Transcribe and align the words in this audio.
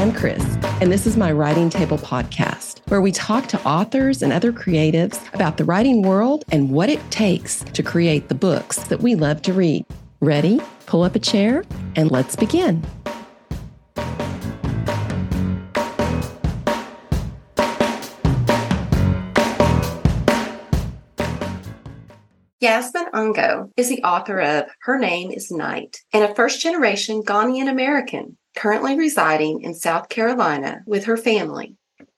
and 0.00 0.16
Chris, 0.16 0.42
and 0.80 0.90
this 0.90 1.06
is 1.06 1.18
my 1.18 1.30
Writing 1.30 1.68
Table 1.68 1.98
podcast, 1.98 2.80
where 2.88 3.02
we 3.02 3.12
talk 3.12 3.48
to 3.48 3.62
authors 3.68 4.22
and 4.22 4.32
other 4.32 4.50
creatives 4.50 5.20
about 5.34 5.58
the 5.58 5.64
writing 5.64 6.00
world 6.00 6.42
and 6.50 6.70
what 6.70 6.88
it 6.88 7.02
takes 7.10 7.62
to 7.64 7.82
create 7.82 8.30
the 8.30 8.34
books 8.34 8.78
that 8.84 9.02
we 9.02 9.14
love 9.14 9.42
to 9.42 9.52
read. 9.52 9.84
Ready? 10.20 10.58
Pull 10.86 11.02
up 11.02 11.16
a 11.16 11.18
chair 11.18 11.64
and 11.96 12.10
let's 12.10 12.34
begin. 12.34 12.82
Yasmin 22.60 23.04
Angoe 23.12 23.70
is 23.76 23.90
the 23.90 24.02
author 24.02 24.40
of 24.40 24.64
Her 24.80 24.98
Name 24.98 25.30
is 25.30 25.50
Knight 25.50 25.98
and 26.14 26.24
a 26.24 26.34
first 26.34 26.62
generation 26.62 27.22
Ghanaian 27.22 27.68
American 27.68 28.38
currently 28.60 28.94
residing 28.94 29.62
in 29.62 29.72
South 29.72 30.10
Carolina 30.10 30.82
with 30.84 31.04
her 31.04 31.16
family. 31.16 31.76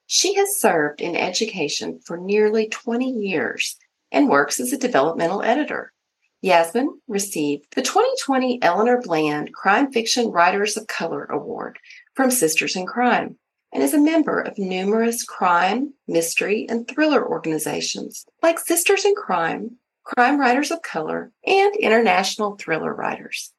She 0.09 0.35
has 0.35 0.59
served 0.59 1.01
in 1.01 1.15
education 1.15 2.01
for 2.05 2.17
nearly 2.17 2.69
20 2.69 3.09
years 3.09 3.77
and 4.11 4.29
works 4.29 4.59
as 4.59 4.73
a 4.73 4.77
developmental 4.77 5.43
editor. 5.43 5.93
Yasmin 6.41 6.99
received 7.07 7.67
the 7.77 7.83
2020 7.83 8.61
Eleanor 8.61 9.01
Bland 9.01 9.55
Crime 9.55 9.93
Fiction 9.93 10.33
Writers 10.33 10.77
of 10.77 10.89
Color 10.89 11.27
Award 11.27 11.79
from 12.15 12.33
Sisters 12.33 12.75
in 12.75 12.87
Crime 12.87 13.37
and 13.73 13.81
is 13.81 13.95
a 13.95 14.01
member 14.01 14.41
of 14.41 14.59
numerous 14.59 15.23
crime, 15.23 15.95
mystery, 16.09 16.67
and 16.69 16.89
thriller 16.89 17.25
organizations 17.25 18.27
like 18.43 18.59
Sisters 18.59 19.05
in 19.05 19.15
Crime, 19.15 19.77
crime 20.03 20.41
writers 20.41 20.73
of 20.73 20.83
color, 20.83 21.31
and 21.47 21.77
international 21.77 22.57
thriller 22.57 22.93
writers. 22.93 23.52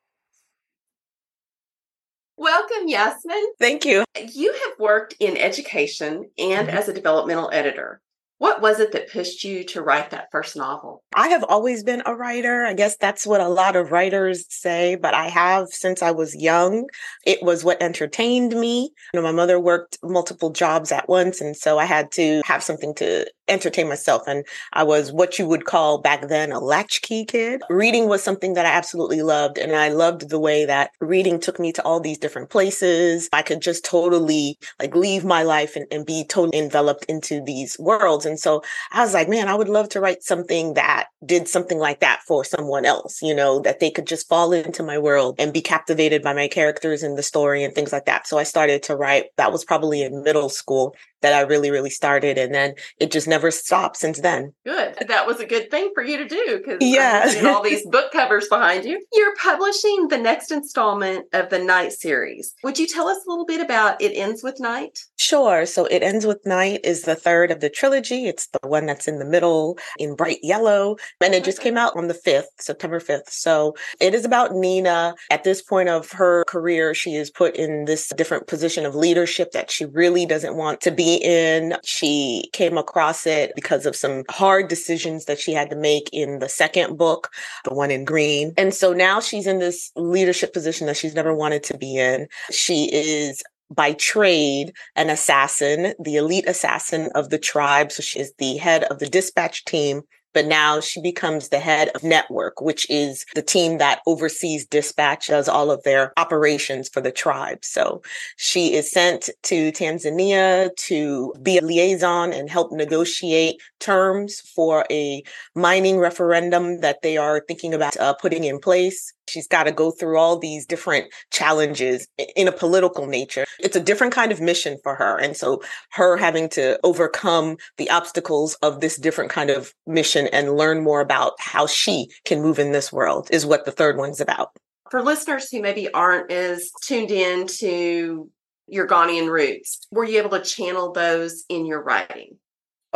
Welcome, 2.44 2.90
Yasmin. 2.90 3.54
Thank 3.58 3.86
you. 3.86 4.04
You 4.34 4.52
have 4.52 4.78
worked 4.78 5.16
in 5.22 5.38
education 5.38 6.30
and 6.38 6.68
mm-hmm. 6.68 6.78
as 6.78 6.90
a 6.90 6.94
developmental 6.94 7.50
editor. 7.54 8.02
What 8.40 8.62
was 8.62 8.82
it 8.82 8.92
that 8.92 9.10
pushed 9.10 9.46
you 9.46 9.64
to 9.64 9.82
write 9.82 10.10
that 10.10 10.28
first 10.30 10.58
novel? 10.58 11.02
I 11.16 11.30
have 11.30 11.46
always 11.46 11.86
been 11.86 12.04
a 12.06 12.14
writer. 12.14 12.66
I 12.66 12.74
guess 12.74 12.98
that's 12.98 13.26
what 13.26 13.40
a 13.40 13.48
lot 13.48 13.78
of 13.78 13.94
writers 13.94 14.44
say, 14.50 14.96
but 14.96 15.14
I 15.14 15.30
have 15.30 15.70
since 15.70 16.02
I 16.02 16.12
was 16.12 16.36
young. 16.36 16.90
It 17.26 17.42
was 17.42 17.64
what 17.64 17.82
entertained 17.82 18.54
me. 18.54 18.92
You 19.14 19.22
know, 19.22 19.24
my 19.24 19.32
mother 19.32 19.58
worked 19.58 19.98
multiple 20.04 20.50
jobs 20.50 20.92
at 20.92 21.08
once, 21.08 21.40
and 21.40 21.56
so 21.56 21.80
I 21.80 21.86
had 21.86 22.12
to 22.14 22.42
have 22.44 22.62
something 22.62 22.94
to 22.96 23.26
entertain 23.48 23.88
myself. 23.90 24.24
And 24.28 24.46
I 24.72 24.84
was 24.84 25.12
what 25.12 25.38
you 25.38 25.48
would 25.48 25.66
call 25.66 26.00
back 26.00 26.28
then 26.28 26.52
a 26.52 26.60
latchkey 26.60 27.26
kid. 27.26 27.62
Reading 27.70 28.08
was 28.08 28.24
something 28.24 28.54
that 28.54 28.66
I 28.66 28.70
absolutely 28.70 29.22
loved. 29.22 29.58
And 29.58 29.76
I 29.76 29.90
loved 29.90 30.30
the 30.30 30.40
way 30.40 30.66
that 30.66 30.92
reading 31.02 31.40
took 31.40 31.60
me 31.60 31.72
to 31.74 31.84
all 31.84 32.00
these 32.00 32.18
different 32.18 32.50
places. 32.50 33.30
I 33.34 33.42
could 33.42 33.62
just 33.62 33.86
totally 33.86 34.58
like 34.80 34.96
leave 34.96 35.26
my 35.26 35.44
life 35.44 35.76
and, 35.76 35.86
and 35.92 36.06
be 36.06 36.26
totally 36.28 36.58
enveloped 36.58 37.06
into 37.06 37.42
these 37.44 37.78
worlds. 37.80 38.26
And 38.26 38.40
so 38.40 38.64
I 38.92 39.02
was 39.02 39.14
like, 39.14 39.30
man, 39.30 39.48
I 39.48 39.56
would 39.56 39.70
love 39.70 39.90
to 39.90 40.00
write 40.00 40.24
something 40.24 40.76
that 40.76 41.08
did 41.26 41.48
something 41.48 41.80
like 41.80 42.00
that 42.02 42.22
for 42.28 42.44
someone 42.44 42.86
else, 42.86 43.22
you 43.22 43.36
know, 43.36 43.60
that 43.60 43.80
they 43.80 43.90
could 43.90 44.08
just 44.08 44.28
fall 44.28 44.52
into 44.52 44.84
my 44.84 44.98
world 44.98 45.36
and 45.40 45.54
be 45.54 45.62
captivated 45.62 46.22
by 46.22 46.34
my 46.34 46.48
characters 46.48 47.04
and 47.04 47.18
the 47.18 47.24
story 47.24 47.64
and 47.64 47.74
things 47.74 47.92
like 47.92 48.06
that. 48.06 48.28
So 48.28 48.38
I 48.38 48.44
started 48.44 48.84
to 48.84 48.96
write. 48.96 49.26
That 49.38 49.52
was 49.52 49.66
probably 49.66 50.02
in 50.02 50.24
middle 50.24 50.50
school 50.50 50.96
that 51.24 51.34
I 51.34 51.42
really, 51.42 51.72
really 51.72 51.90
started. 51.90 52.38
And 52.38 52.54
then 52.54 52.76
it 53.00 53.12
just 53.12 53.28
never 53.28 53.50
stopped 53.50 53.98
since 53.98 54.20
then. 54.20 54.54
Good. 54.66 54.96
That 55.08 55.26
was 55.26 55.40
a 55.40 55.46
good 55.46 55.72
thing 55.72 55.92
for 55.96 56.04
you 56.04 56.18
to 56.18 56.28
do 56.28 56.58
because 56.58 56.78
yeah. 56.82 57.34
all 57.48 57.64
these 57.64 57.86
book 57.88 58.12
covers 58.12 58.48
behind 58.48 58.86
you. 58.86 59.04
You're 59.14 59.36
publishing 59.38 60.10
the 60.10 60.18
next 60.18 60.52
installment 60.52 61.26
of 61.34 61.50
the 61.50 61.60
Knight 61.60 61.94
series. 61.94 62.54
Would 62.64 62.78
you 62.78 62.86
tell 62.86 63.08
us 63.08 63.26
a 63.26 63.30
little 63.30 63.46
bit 63.46 63.62
about 63.62 64.02
It 64.02 64.12
Ends 64.16 64.44
with 64.44 64.60
Knight? 64.60 65.00
Sure. 65.18 65.66
So 65.66 65.86
It 65.86 66.04
Ends 66.04 66.26
with 66.28 66.46
Knight 66.46 66.82
is 66.84 67.04
the 67.04 67.16
third 67.16 67.50
of 67.52 67.62
the 67.62 67.70
trilogy. 67.70 68.28
It's 68.28 68.48
the 68.48 68.68
one 68.68 68.86
that's 68.86 69.08
in 69.08 69.20
the 69.20 69.26
middle 69.26 69.78
in 69.98 70.16
bright 70.16 70.40
yellow. 70.44 70.98
And 71.22 71.34
it 71.34 71.46
just 71.46 71.62
came 71.62 71.78
out 71.78 71.96
on 71.96 72.08
the 72.08 72.14
5th, 72.14 72.44
September 72.60 73.00
5th. 73.00 73.30
So 73.30 73.76
it 74.02 74.14
is 74.14 74.26
about 74.26 74.54
Nina. 74.54 75.16
At 75.32 75.46
this 75.46 75.62
point 75.62 75.88
of 75.88 76.12
her 76.12 76.44
career, 76.46 76.94
she 76.94 77.16
is 77.16 77.32
put 77.32 77.56
in 77.56 77.86
this 77.86 78.10
different 78.18 78.48
position 78.48 78.86
of 78.86 78.94
leadership 78.94 79.52
that 79.52 79.72
she 79.72 79.86
really 79.86 80.26
doesn't 80.26 80.58
want 80.58 80.82
to 80.82 80.92
be 80.92 81.13
in. 81.16 81.76
She 81.84 82.50
came 82.54 82.78
across 82.78 83.26
it 83.26 83.54
because 83.56 83.86
of 83.86 83.96
some 83.96 84.24
hard 84.30 84.68
decisions 84.68 85.26
that 85.26 85.40
she 85.40 85.54
had 85.54 85.70
to 85.70 85.76
make 85.76 86.10
in 86.12 86.40
the 86.40 86.50
second 86.50 86.98
book, 86.98 87.30
the 87.66 87.74
one 87.74 87.92
in 87.92 88.06
green. 88.06 88.54
And 88.58 88.74
so 88.74 88.94
now 88.94 89.20
she's 89.20 89.48
in 89.48 89.60
this 89.60 89.92
leadership 89.96 90.54
position 90.54 90.88
that 90.88 90.98
she's 90.98 91.16
never 91.16 91.34
wanted 91.34 91.64
to 91.64 91.78
be 91.78 91.98
in. 91.98 92.28
She 92.52 92.90
is 92.92 93.44
by 93.70 93.94
trade 93.94 94.74
an 94.96 95.10
assassin, 95.10 95.94
the 96.00 96.16
elite 96.16 96.48
assassin 96.48 97.10
of 97.16 97.30
the 97.30 97.40
tribe. 97.40 97.92
So 97.92 98.04
she 98.04 98.20
is 98.20 98.34
the 98.38 98.58
head 98.58 98.84
of 98.86 99.00
the 99.00 99.08
dispatch 99.08 99.66
team 99.66 100.04
but 100.34 100.46
now 100.46 100.80
she 100.80 101.02
becomes 101.02 101.50
the 101.50 101.60
head 101.60 101.90
of 101.96 102.04
network, 102.04 102.62
which 102.62 102.90
is 102.90 103.26
the 103.36 103.42
team 103.42 103.78
that 103.78 104.02
oversees 104.06 104.66
dispatch, 104.66 105.28
does 105.28 105.48
all 105.48 105.72
of 105.72 105.84
their 105.84 106.14
operations 106.18 106.90
for 106.90 107.02
the 107.02 107.12
tribe. 107.12 107.64
So 107.64 108.02
she 108.38 108.74
is 108.74 108.92
sent 108.92 109.30
to 109.44 109.72
Tanzania 109.72 110.76
to 110.76 111.34
be 111.42 111.58
a 111.58 111.62
liaison 111.62 112.34
and 112.34 112.50
help 112.50 112.72
negotiate 112.72 113.62
terms 113.80 114.42
for 114.42 114.86
a 114.92 115.24
mining 115.56 115.98
referendum 115.98 116.82
that 116.82 117.02
they 117.02 117.18
are 117.18 117.42
thinking 117.48 117.74
about 117.74 117.98
uh, 117.98 118.14
putting 118.14 118.44
in 118.44 118.60
place. 118.60 119.14
She's 119.34 119.48
got 119.48 119.64
to 119.64 119.72
go 119.72 119.90
through 119.90 120.18
all 120.18 120.38
these 120.38 120.66
different 120.66 121.12
challenges 121.32 122.08
in 122.36 122.48
a 122.48 122.52
political 122.52 123.08
nature. 123.08 123.46
It's 123.60 123.76
a 123.76 123.80
different 123.80 124.14
kind 124.14 124.32
of 124.32 124.40
mission 124.40 124.78
for 124.84 124.94
her. 124.94 125.18
And 125.18 125.36
so 125.36 125.64
her 125.94 126.18
having 126.18 126.50
to 126.50 126.80
overcome 126.84 127.58
the 127.78 127.90
obstacles 127.90 128.54
of 128.62 128.80
this 128.80 128.96
different 128.98 129.32
kind 129.32 129.50
of 129.50 129.74
mission 129.88 130.28
and 130.28 130.56
learn 130.56 130.84
more 130.84 131.02
about 131.02 131.34
how 131.40 131.66
she 131.66 132.10
can 132.26 132.44
move 132.44 132.60
in 132.60 132.74
this 132.74 132.94
world 132.94 133.28
is 133.32 133.44
what 133.44 133.66
the 133.66 133.72
third 133.72 133.98
one's 133.98 134.22
about. 134.22 134.52
For 134.92 135.02
listeners 135.02 135.50
who 135.50 135.62
maybe 135.62 135.92
aren't 135.92 136.32
as 136.32 136.70
tuned 136.84 137.10
in 137.10 137.48
to 137.48 138.30
your 138.68 138.88
Ghanaian 138.88 139.28
roots, 139.28 139.88
were 139.92 140.04
you 140.04 140.20
able 140.20 140.30
to 140.38 140.42
channel 140.42 140.92
those 140.92 141.44
in 141.50 141.66
your 141.66 141.82
writing? 141.82 142.38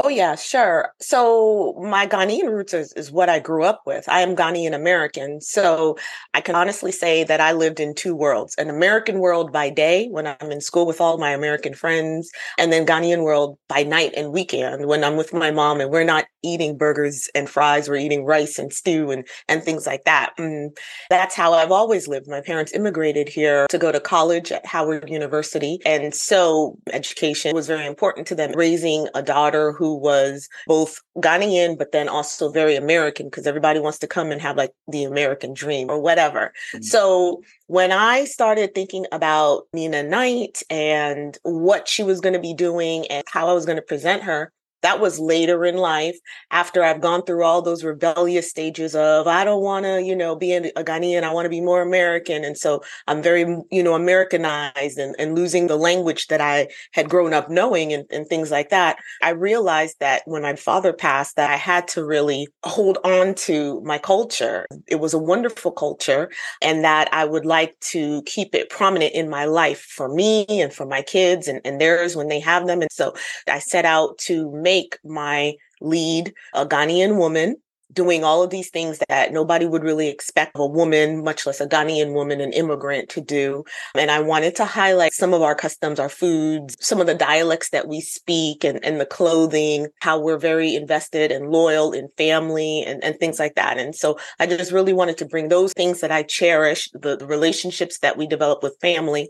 Oh, 0.03 0.09
yeah, 0.09 0.35
sure. 0.35 0.93
So, 1.01 1.73
my 1.81 2.05
Ghanaian 2.05 2.51
roots 2.51 2.71
is, 2.71 2.93
is, 2.93 3.11
what 3.11 3.29
I 3.29 3.39
grew 3.39 3.63
up 3.63 3.81
with. 3.87 4.07
I 4.07 4.21
am 4.21 4.35
Ghanaian 4.35 4.75
American. 4.75 5.41
So, 5.41 5.97
I 6.35 6.41
can 6.41 6.53
honestly 6.53 6.91
say 6.91 7.23
that 7.23 7.41
I 7.41 7.51
lived 7.53 7.79
in 7.79 7.95
two 7.95 8.15
worlds 8.15 8.53
an 8.59 8.69
American 8.69 9.17
world 9.17 9.51
by 9.51 9.71
day 9.71 10.07
when 10.09 10.27
I'm 10.27 10.51
in 10.51 10.61
school 10.61 10.85
with 10.85 11.01
all 11.01 11.17
my 11.17 11.31
American 11.31 11.73
friends, 11.73 12.29
and 12.59 12.71
then 12.71 12.85
Ghanaian 12.85 13.23
world 13.23 13.57
by 13.67 13.81
night 13.81 14.13
and 14.15 14.31
weekend 14.31 14.85
when 14.85 15.03
I'm 15.03 15.17
with 15.17 15.33
my 15.33 15.49
mom 15.49 15.81
and 15.81 15.89
we're 15.89 16.03
not 16.03 16.25
eating 16.43 16.77
burgers 16.77 17.27
and 17.33 17.49
fries, 17.49 17.89
we're 17.89 17.95
eating 17.97 18.23
rice 18.23 18.59
and 18.59 18.71
stew 18.71 19.09
and, 19.09 19.27
and 19.49 19.63
things 19.63 19.87
like 19.87 20.03
that. 20.03 20.33
And 20.37 20.71
mm, 20.71 20.77
that's 21.09 21.35
how 21.35 21.53
I've 21.53 21.71
always 21.71 22.07
lived. 22.07 22.27
My 22.27 22.41
parents 22.41 22.71
immigrated 22.71 23.29
here 23.29 23.65
to 23.69 23.77
go 23.79 23.91
to 23.91 23.99
college 23.99 24.51
at 24.51 24.65
Howard 24.65 25.09
University. 25.09 25.79
And 25.85 26.13
so, 26.13 26.77
education 26.93 27.55
was 27.55 27.67
very 27.67 27.87
important 27.87 28.27
to 28.27 28.35
them, 28.35 28.51
raising 28.51 29.07
a 29.15 29.23
daughter 29.23 29.71
who 29.71 29.86
who 29.87 29.95
was 29.95 30.49
both 30.67 31.01
Ghanaian, 31.17 31.77
but 31.77 31.93
then 31.93 32.09
also 32.09 32.49
very 32.51 32.75
American 32.75 33.27
because 33.27 33.47
everybody 33.47 33.79
wants 33.79 33.99
to 33.99 34.07
come 34.07 34.31
and 34.31 34.41
have 34.41 34.57
like 34.57 34.71
the 34.87 35.05
American 35.05 35.53
dream 35.53 35.89
or 35.89 35.99
whatever. 35.99 36.53
Mm-hmm. 36.73 36.83
So 36.83 37.41
when 37.67 37.91
I 37.93 38.25
started 38.25 38.75
thinking 38.75 39.05
about 39.13 39.63
Nina 39.71 40.03
Knight 40.03 40.61
and 40.69 41.37
what 41.43 41.87
she 41.87 42.03
was 42.03 42.19
going 42.19 42.33
to 42.33 42.39
be 42.39 42.53
doing 42.53 43.07
and 43.07 43.23
how 43.27 43.47
I 43.47 43.53
was 43.53 43.65
going 43.65 43.77
to 43.77 43.81
present 43.81 44.23
her, 44.23 44.51
that 44.87 45.01
was 45.01 45.19
later 45.19 45.65
in 45.65 45.75
life 45.75 46.17
after 46.49 46.81
I've 46.81 47.01
gone 47.01 47.23
through 47.23 47.43
all 47.43 47.61
those 47.61 47.83
rebellious 47.83 48.49
stages 48.49 48.95
of, 48.95 49.27
I 49.27 49.43
don't 49.43 49.61
want 49.61 49.83
to, 49.83 50.01
you 50.01 50.15
know, 50.15 50.33
be 50.33 50.53
a 50.53 50.61
Ghanaian. 50.61 51.23
I 51.23 51.33
want 51.33 51.45
to 51.45 51.49
be 51.49 51.59
more 51.59 51.81
American. 51.81 52.45
And 52.45 52.57
so 52.57 52.81
I'm 53.05 53.21
very, 53.21 53.41
you 53.69 53.83
know, 53.83 53.95
Americanized 53.95 54.97
and, 54.97 55.13
and 55.19 55.35
losing 55.35 55.67
the 55.67 55.75
language 55.75 56.27
that 56.27 56.39
I 56.39 56.69
had 56.93 57.09
grown 57.09 57.33
up 57.33 57.49
knowing 57.49 57.91
and, 57.91 58.05
and 58.11 58.25
things 58.27 58.49
like 58.49 58.69
that. 58.69 58.95
I 59.21 59.31
realized 59.31 59.97
that 59.99 60.21
when 60.25 60.41
my 60.41 60.55
father 60.55 60.93
passed, 60.93 61.35
that 61.35 61.49
I 61.51 61.57
had 61.57 61.89
to 61.89 62.05
really 62.05 62.47
hold 62.63 62.97
on 63.03 63.35
to 63.47 63.81
my 63.81 63.97
culture. 63.97 64.67
It 64.87 65.01
was 65.01 65.13
a 65.13 65.19
wonderful 65.19 65.71
culture 65.71 66.31
and 66.61 66.85
that 66.85 67.09
I 67.11 67.25
would 67.25 67.45
like 67.45 67.77
to 67.91 68.21
keep 68.23 68.55
it 68.55 68.69
prominent 68.69 69.13
in 69.13 69.29
my 69.29 69.43
life 69.43 69.81
for 69.81 70.07
me 70.07 70.45
and 70.47 70.71
for 70.71 70.85
my 70.85 71.01
kids 71.01 71.49
and, 71.49 71.59
and 71.65 71.81
theirs 71.81 72.15
when 72.15 72.29
they 72.29 72.39
have 72.39 72.67
them. 72.67 72.81
And 72.81 72.91
so 72.93 73.13
I 73.49 73.59
set 73.59 73.83
out 73.83 74.17
to 74.19 74.49
make 74.51 74.76
my 75.03 75.55
lead 75.81 76.33
a 76.53 76.65
Ghanaian 76.65 77.17
woman 77.17 77.55
doing 77.93 78.23
all 78.23 78.43
of 78.43 78.49
these 78.49 78.69
things 78.69 78.99
that 79.07 79.31
nobody 79.31 79.65
would 79.65 79.81
really 79.81 80.09
expect 80.09 80.55
of 80.55 80.61
a 80.61 80.67
woman, 80.67 81.23
much 81.23 81.45
less 81.45 81.61
a 81.61 81.67
Ghanaian 81.67 82.13
woman, 82.13 82.41
an 82.41 82.51
immigrant 82.51 83.07
to 83.09 83.21
do. 83.21 83.63
And 83.95 84.11
I 84.11 84.19
wanted 84.19 84.55
to 84.57 84.65
highlight 84.65 85.13
some 85.13 85.33
of 85.33 85.41
our 85.41 85.55
customs, 85.55 85.99
our 85.99 86.09
foods, 86.09 86.75
some 86.81 86.99
of 86.99 87.07
the 87.07 87.15
dialects 87.15 87.69
that 87.69 87.87
we 87.87 88.01
speak 88.01 88.65
and, 88.65 88.83
and 88.83 88.99
the 88.99 89.05
clothing, 89.05 89.87
how 90.01 90.19
we're 90.19 90.37
very 90.37 90.75
invested 90.75 91.31
and 91.31 91.49
loyal 91.49 91.93
in 91.93 92.09
family 92.17 92.83
and, 92.85 93.01
and 93.03 93.17
things 93.17 93.39
like 93.39 93.55
that. 93.55 93.77
And 93.77 93.95
so 93.95 94.19
I 94.37 94.47
just 94.47 94.73
really 94.73 94.93
wanted 94.93 95.17
to 95.19 95.25
bring 95.25 95.47
those 95.47 95.71
things 95.73 96.01
that 96.01 96.11
I 96.11 96.23
cherish, 96.23 96.89
the 96.93 97.17
relationships 97.25 97.99
that 97.99 98.17
we 98.17 98.27
develop 98.27 98.63
with 98.63 98.77
family 98.81 99.29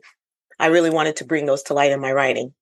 I 0.59 0.67
really 0.67 0.89
wanted 0.89 1.17
to 1.17 1.25
bring 1.25 1.45
those 1.45 1.63
to 1.63 1.73
light 1.73 1.91
in 1.91 2.01
my 2.01 2.11
writing. 2.11 2.53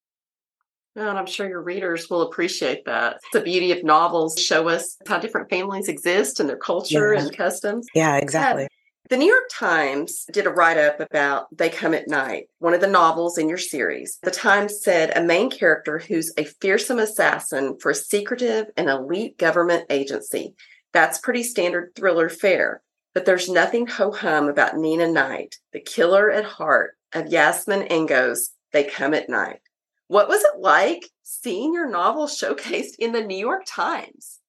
And 0.96 1.18
I'm 1.18 1.26
sure 1.26 1.48
your 1.48 1.62
readers 1.62 2.10
will 2.10 2.22
appreciate 2.22 2.86
that. 2.86 3.20
The 3.34 3.42
beauty 3.42 3.72
of 3.72 3.84
novels 3.84 4.40
show 4.40 4.70
us 4.70 4.98
how 5.08 5.20
different 5.20 5.50
families 5.50 5.90
exist 5.90 6.40
and 6.40 6.48
their 6.48 6.58
culture 6.58 7.14
yeah. 7.14 7.22
and 7.22 7.36
customs. 7.36 7.86
Yeah, 7.94 8.16
exactly. 8.18 8.68
The 9.10 9.18
New 9.18 9.28
York 9.28 9.50
Times 9.52 10.26
did 10.32 10.48
a 10.48 10.50
write 10.50 10.80
up 10.80 11.00
about 11.00 11.56
They 11.56 11.70
Come 11.70 11.94
at 11.94 12.08
Knight, 12.08 12.50
one 12.58 12.74
of 12.74 12.82
the 12.82 12.88
novels 12.88 13.38
in 13.38 13.48
your 13.48 13.60
series. 13.60 14.18
The 14.24 14.32
Times 14.32 14.82
said 14.82 15.16
a 15.16 15.22
main 15.22 15.52
character 15.52 16.00
who's 16.00 16.34
a 16.38 16.46
fearsome 16.46 16.98
assassin 16.98 17.78
for 17.80 17.92
a 17.92 17.96
secretive 17.96 18.66
and 18.76 18.90
elite 18.90 19.38
government 19.38 19.86
agency. 19.92 20.56
That's 20.92 21.20
pretty 21.20 21.44
standard 21.44 21.92
thriller 21.96 22.30
fare. 22.30 22.82
But 23.14 23.26
there's 23.26 23.48
nothing 23.48 23.86
ho 23.86 24.12
hum 24.12 24.50
about 24.50 24.76
Nina 24.76 25.08
Knight, 25.08 25.58
the 25.72 25.82
killer 25.82 26.32
at 26.32 26.46
heart 26.46 26.98
of 27.14 27.28
Yasmin 27.28 27.84
Angoe's 27.90 28.54
They 28.74 28.86
Come 28.86 29.14
at 29.14 29.30
Knight. 29.30 29.60
What 30.08 30.28
was 30.28 30.42
it 30.42 30.60
like 30.60 31.10
seeing 31.24 31.74
your 31.74 31.90
novel 31.90 32.28
showcased 32.28 32.96
in 33.00 33.12
the 33.12 33.24
New 33.24 33.38
York 33.38 33.64
Times? 33.66 34.40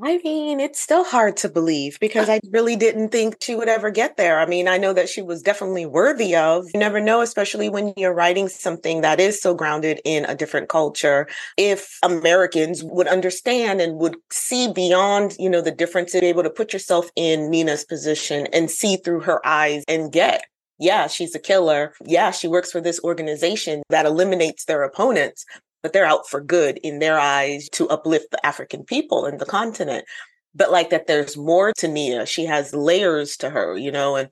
I 0.00 0.20
mean, 0.22 0.60
it's 0.60 0.78
still 0.78 1.02
hard 1.02 1.36
to 1.38 1.48
believe 1.48 1.98
because 1.98 2.28
I 2.28 2.40
really 2.52 2.76
didn't 2.76 3.08
think 3.08 3.36
she 3.40 3.54
would 3.54 3.70
ever 3.70 3.90
get 3.90 4.16
there. 4.16 4.38
I 4.38 4.46
mean, 4.46 4.68
I 4.68 4.76
know 4.76 4.92
that 4.92 5.08
she 5.08 5.22
was 5.22 5.42
definitely 5.42 5.86
worthy 5.86 6.36
of. 6.36 6.66
You 6.72 6.78
never 6.78 7.00
know, 7.00 7.22
especially 7.22 7.68
when 7.70 7.94
you're 7.96 8.14
writing 8.14 8.48
something 8.48 9.00
that 9.00 9.18
is 9.18 9.40
so 9.40 9.54
grounded 9.54 10.00
in 10.04 10.26
a 10.26 10.34
different 10.34 10.68
culture, 10.68 11.26
if 11.56 11.98
Americans 12.02 12.84
would 12.84 13.08
understand 13.08 13.80
and 13.80 13.98
would 13.98 14.16
see 14.30 14.70
beyond, 14.70 15.34
you 15.38 15.48
know, 15.48 15.62
the 15.62 15.70
difference 15.70 15.88
differences, 15.88 16.20
be 16.20 16.26
able 16.26 16.42
to 16.42 16.50
put 16.50 16.72
yourself 16.74 17.10
in 17.16 17.50
Nina's 17.50 17.84
position 17.84 18.46
and 18.52 18.70
see 18.70 18.96
through 18.96 19.20
her 19.20 19.44
eyes 19.44 19.84
and 19.88 20.12
get 20.12 20.44
yeah, 20.78 21.06
she's 21.06 21.34
a 21.34 21.40
killer. 21.40 21.92
Yeah, 22.04 22.30
she 22.30 22.48
works 22.48 22.70
for 22.70 22.80
this 22.80 23.00
organization 23.02 23.82
that 23.90 24.06
eliminates 24.06 24.64
their 24.64 24.82
opponents, 24.82 25.44
but 25.82 25.92
they're 25.92 26.06
out 26.06 26.28
for 26.28 26.40
good 26.40 26.78
in 26.82 26.98
their 26.98 27.18
eyes 27.18 27.68
to 27.72 27.88
uplift 27.88 28.30
the 28.30 28.44
African 28.46 28.84
people 28.84 29.24
and 29.24 29.38
the 29.40 29.46
continent. 29.46 30.04
But 30.54 30.70
like 30.70 30.90
that, 30.90 31.06
there's 31.06 31.36
more 31.36 31.72
to 31.78 31.88
Nia. 31.88 32.26
She 32.26 32.46
has 32.46 32.74
layers 32.74 33.36
to 33.38 33.50
her, 33.50 33.76
you 33.76 33.92
know, 33.92 34.16
and 34.16 34.28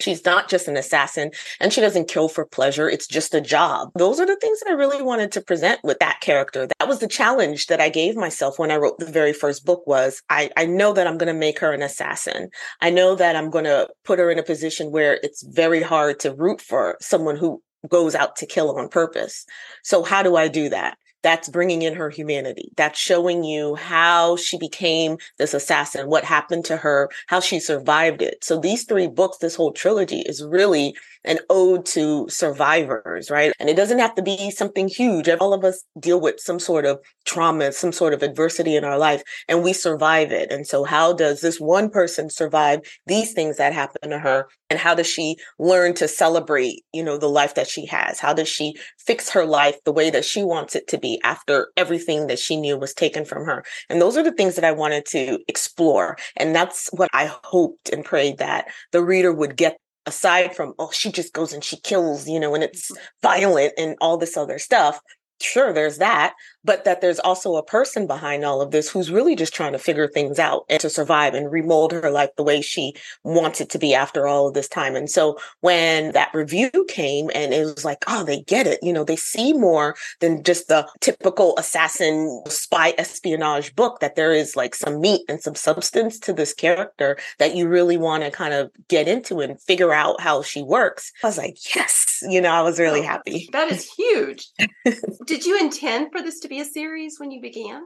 She's 0.00 0.24
not 0.24 0.48
just 0.48 0.68
an 0.68 0.76
assassin 0.76 1.30
and 1.60 1.72
she 1.72 1.80
doesn't 1.80 2.08
kill 2.08 2.28
for 2.28 2.44
pleasure. 2.44 2.88
It's 2.88 3.06
just 3.06 3.34
a 3.34 3.40
job. 3.40 3.90
Those 3.96 4.18
are 4.18 4.26
the 4.26 4.36
things 4.36 4.60
that 4.60 4.70
I 4.70 4.74
really 4.74 5.02
wanted 5.02 5.30
to 5.32 5.40
present 5.40 5.80
with 5.84 5.98
that 6.00 6.20
character. 6.20 6.66
That 6.78 6.88
was 6.88 6.98
the 6.98 7.08
challenge 7.08 7.66
that 7.66 7.80
I 7.80 7.88
gave 7.88 8.16
myself 8.16 8.58
when 8.58 8.70
I 8.70 8.76
wrote 8.76 8.98
the 8.98 9.06
very 9.06 9.32
first 9.32 9.64
book 9.64 9.86
was 9.86 10.20
I, 10.28 10.50
I 10.56 10.66
know 10.66 10.92
that 10.92 11.06
I'm 11.06 11.18
going 11.18 11.32
to 11.32 11.38
make 11.38 11.60
her 11.60 11.72
an 11.72 11.82
assassin. 11.82 12.50
I 12.80 12.90
know 12.90 13.14
that 13.14 13.36
I'm 13.36 13.50
going 13.50 13.64
to 13.66 13.88
put 14.04 14.18
her 14.18 14.30
in 14.30 14.38
a 14.38 14.42
position 14.42 14.90
where 14.90 15.20
it's 15.22 15.44
very 15.46 15.82
hard 15.82 16.20
to 16.20 16.34
root 16.34 16.60
for 16.60 16.96
someone 17.00 17.36
who 17.36 17.62
goes 17.88 18.14
out 18.14 18.36
to 18.36 18.46
kill 18.46 18.76
on 18.76 18.88
purpose. 18.88 19.44
So 19.82 20.02
how 20.02 20.22
do 20.22 20.36
I 20.36 20.48
do 20.48 20.68
that? 20.70 20.98
That's 21.24 21.48
bringing 21.48 21.80
in 21.80 21.94
her 21.94 22.10
humanity. 22.10 22.70
That's 22.76 22.98
showing 22.98 23.44
you 23.44 23.76
how 23.76 24.36
she 24.36 24.58
became 24.58 25.16
this 25.38 25.54
assassin, 25.54 26.10
what 26.10 26.22
happened 26.22 26.66
to 26.66 26.76
her, 26.76 27.08
how 27.28 27.40
she 27.40 27.58
survived 27.58 28.20
it. 28.20 28.44
So 28.44 28.60
these 28.60 28.84
three 28.84 29.08
books, 29.08 29.38
this 29.38 29.56
whole 29.56 29.72
trilogy 29.72 30.20
is 30.20 30.44
really 30.44 30.94
an 31.24 31.38
ode 31.48 31.86
to 31.86 32.28
survivors, 32.28 33.30
right? 33.30 33.52
And 33.58 33.68
it 33.68 33.76
doesn't 33.76 33.98
have 33.98 34.14
to 34.16 34.22
be 34.22 34.50
something 34.50 34.88
huge. 34.88 35.28
All 35.28 35.54
of 35.54 35.64
us 35.64 35.82
deal 35.98 36.20
with 36.20 36.38
some 36.38 36.58
sort 36.58 36.84
of 36.84 37.00
trauma, 37.24 37.72
some 37.72 37.92
sort 37.92 38.12
of 38.12 38.22
adversity 38.22 38.76
in 38.76 38.84
our 38.84 38.98
life, 38.98 39.22
and 39.48 39.62
we 39.62 39.72
survive 39.72 40.32
it. 40.32 40.52
And 40.52 40.66
so, 40.66 40.84
how 40.84 41.12
does 41.12 41.40
this 41.40 41.58
one 41.58 41.88
person 41.88 42.28
survive 42.30 42.80
these 43.06 43.32
things 43.32 43.56
that 43.56 43.72
happen 43.72 44.10
to 44.10 44.18
her? 44.18 44.46
And 44.70 44.78
how 44.78 44.94
does 44.94 45.06
she 45.06 45.36
learn 45.58 45.94
to 45.94 46.08
celebrate, 46.08 46.84
you 46.92 47.02
know, 47.02 47.16
the 47.16 47.28
life 47.28 47.54
that 47.54 47.68
she 47.68 47.86
has? 47.86 48.18
How 48.18 48.32
does 48.34 48.48
she 48.48 48.74
fix 48.98 49.30
her 49.30 49.46
life 49.46 49.76
the 49.84 49.92
way 49.92 50.10
that 50.10 50.24
she 50.24 50.42
wants 50.42 50.74
it 50.74 50.88
to 50.88 50.98
be 50.98 51.13
after 51.22 51.68
everything 51.76 52.26
that 52.26 52.38
she 52.38 52.56
knew 52.56 52.76
was 52.76 52.94
taken 52.94 53.24
from 53.24 53.44
her? 53.44 53.64
And 53.88 54.00
those 54.00 54.16
are 54.16 54.22
the 54.22 54.32
things 54.32 54.54
that 54.56 54.64
I 54.64 54.72
wanted 54.72 55.06
to 55.06 55.38
explore. 55.48 56.16
And 56.36 56.54
that's 56.54 56.88
what 56.92 57.10
I 57.12 57.30
hoped 57.44 57.88
and 57.90 58.04
prayed 58.04 58.38
that 58.38 58.66
the 58.92 59.02
reader 59.02 59.32
would 59.32 59.56
get 59.56 59.78
aside 60.06 60.54
from 60.54 60.74
oh 60.78 60.90
she 60.92 61.10
just 61.10 61.32
goes 61.32 61.52
and 61.52 61.64
she 61.64 61.78
kills 61.80 62.28
you 62.28 62.38
know 62.38 62.54
and 62.54 62.62
it's 62.62 62.90
mm-hmm. 62.90 63.02
violent 63.22 63.72
and 63.78 63.96
all 64.02 64.18
this 64.18 64.36
other 64.36 64.58
stuff 64.58 65.00
sure 65.40 65.72
there's 65.72 65.98
that 65.98 66.34
but 66.64 66.84
that 66.84 67.00
there's 67.00 67.20
also 67.20 67.56
a 67.56 67.62
person 67.62 68.06
behind 68.06 68.44
all 68.44 68.60
of 68.60 68.70
this 68.70 68.90
who's 68.90 69.10
really 69.10 69.36
just 69.36 69.54
trying 69.54 69.72
to 69.72 69.78
figure 69.78 70.08
things 70.08 70.38
out 70.38 70.64
and 70.68 70.80
to 70.80 70.90
survive 70.90 71.34
and 71.34 71.52
remold 71.52 71.92
her 71.92 72.10
life 72.10 72.30
the 72.36 72.42
way 72.42 72.60
she 72.60 72.94
wants 73.22 73.60
it 73.60 73.70
to 73.70 73.78
be 73.78 73.94
after 73.94 74.26
all 74.26 74.48
of 74.48 74.54
this 74.54 74.68
time. 74.68 74.96
And 74.96 75.10
so 75.10 75.38
when 75.60 76.12
that 76.12 76.32
review 76.32 76.70
came 76.88 77.30
and 77.34 77.52
it 77.52 77.64
was 77.64 77.84
like, 77.84 78.04
oh, 78.06 78.24
they 78.24 78.40
get 78.42 78.66
it, 78.66 78.78
you 78.82 78.92
know, 78.92 79.04
they 79.04 79.16
see 79.16 79.52
more 79.52 79.94
than 80.20 80.42
just 80.42 80.68
the 80.68 80.88
typical 81.00 81.54
assassin 81.58 82.42
spy 82.48 82.94
espionage 82.98 83.74
book, 83.76 84.00
that 84.00 84.16
there 84.16 84.32
is 84.32 84.56
like 84.56 84.74
some 84.74 85.00
meat 85.00 85.22
and 85.28 85.40
some 85.40 85.54
substance 85.54 86.18
to 86.20 86.32
this 86.32 86.54
character 86.54 87.18
that 87.38 87.54
you 87.54 87.68
really 87.68 87.96
want 87.96 88.24
to 88.24 88.30
kind 88.30 88.54
of 88.54 88.70
get 88.88 89.08
into 89.08 89.40
and 89.40 89.60
figure 89.60 89.92
out 89.92 90.20
how 90.20 90.42
she 90.42 90.62
works. 90.62 91.12
I 91.22 91.26
was 91.26 91.38
like, 91.38 91.56
yes, 91.74 92.22
you 92.22 92.40
know, 92.40 92.50
I 92.50 92.62
was 92.62 92.78
really 92.78 93.00
oh, 93.00 93.04
happy. 93.04 93.48
That 93.52 93.70
is 93.70 93.90
huge. 93.92 94.48
Did 95.26 95.44
you 95.44 95.58
intend 95.58 96.10
for 96.12 96.22
this 96.22 96.40
to 96.40 96.48
be 96.48 96.53
a 96.60 96.64
series 96.64 97.18
when 97.18 97.30
you 97.30 97.40
began? 97.40 97.84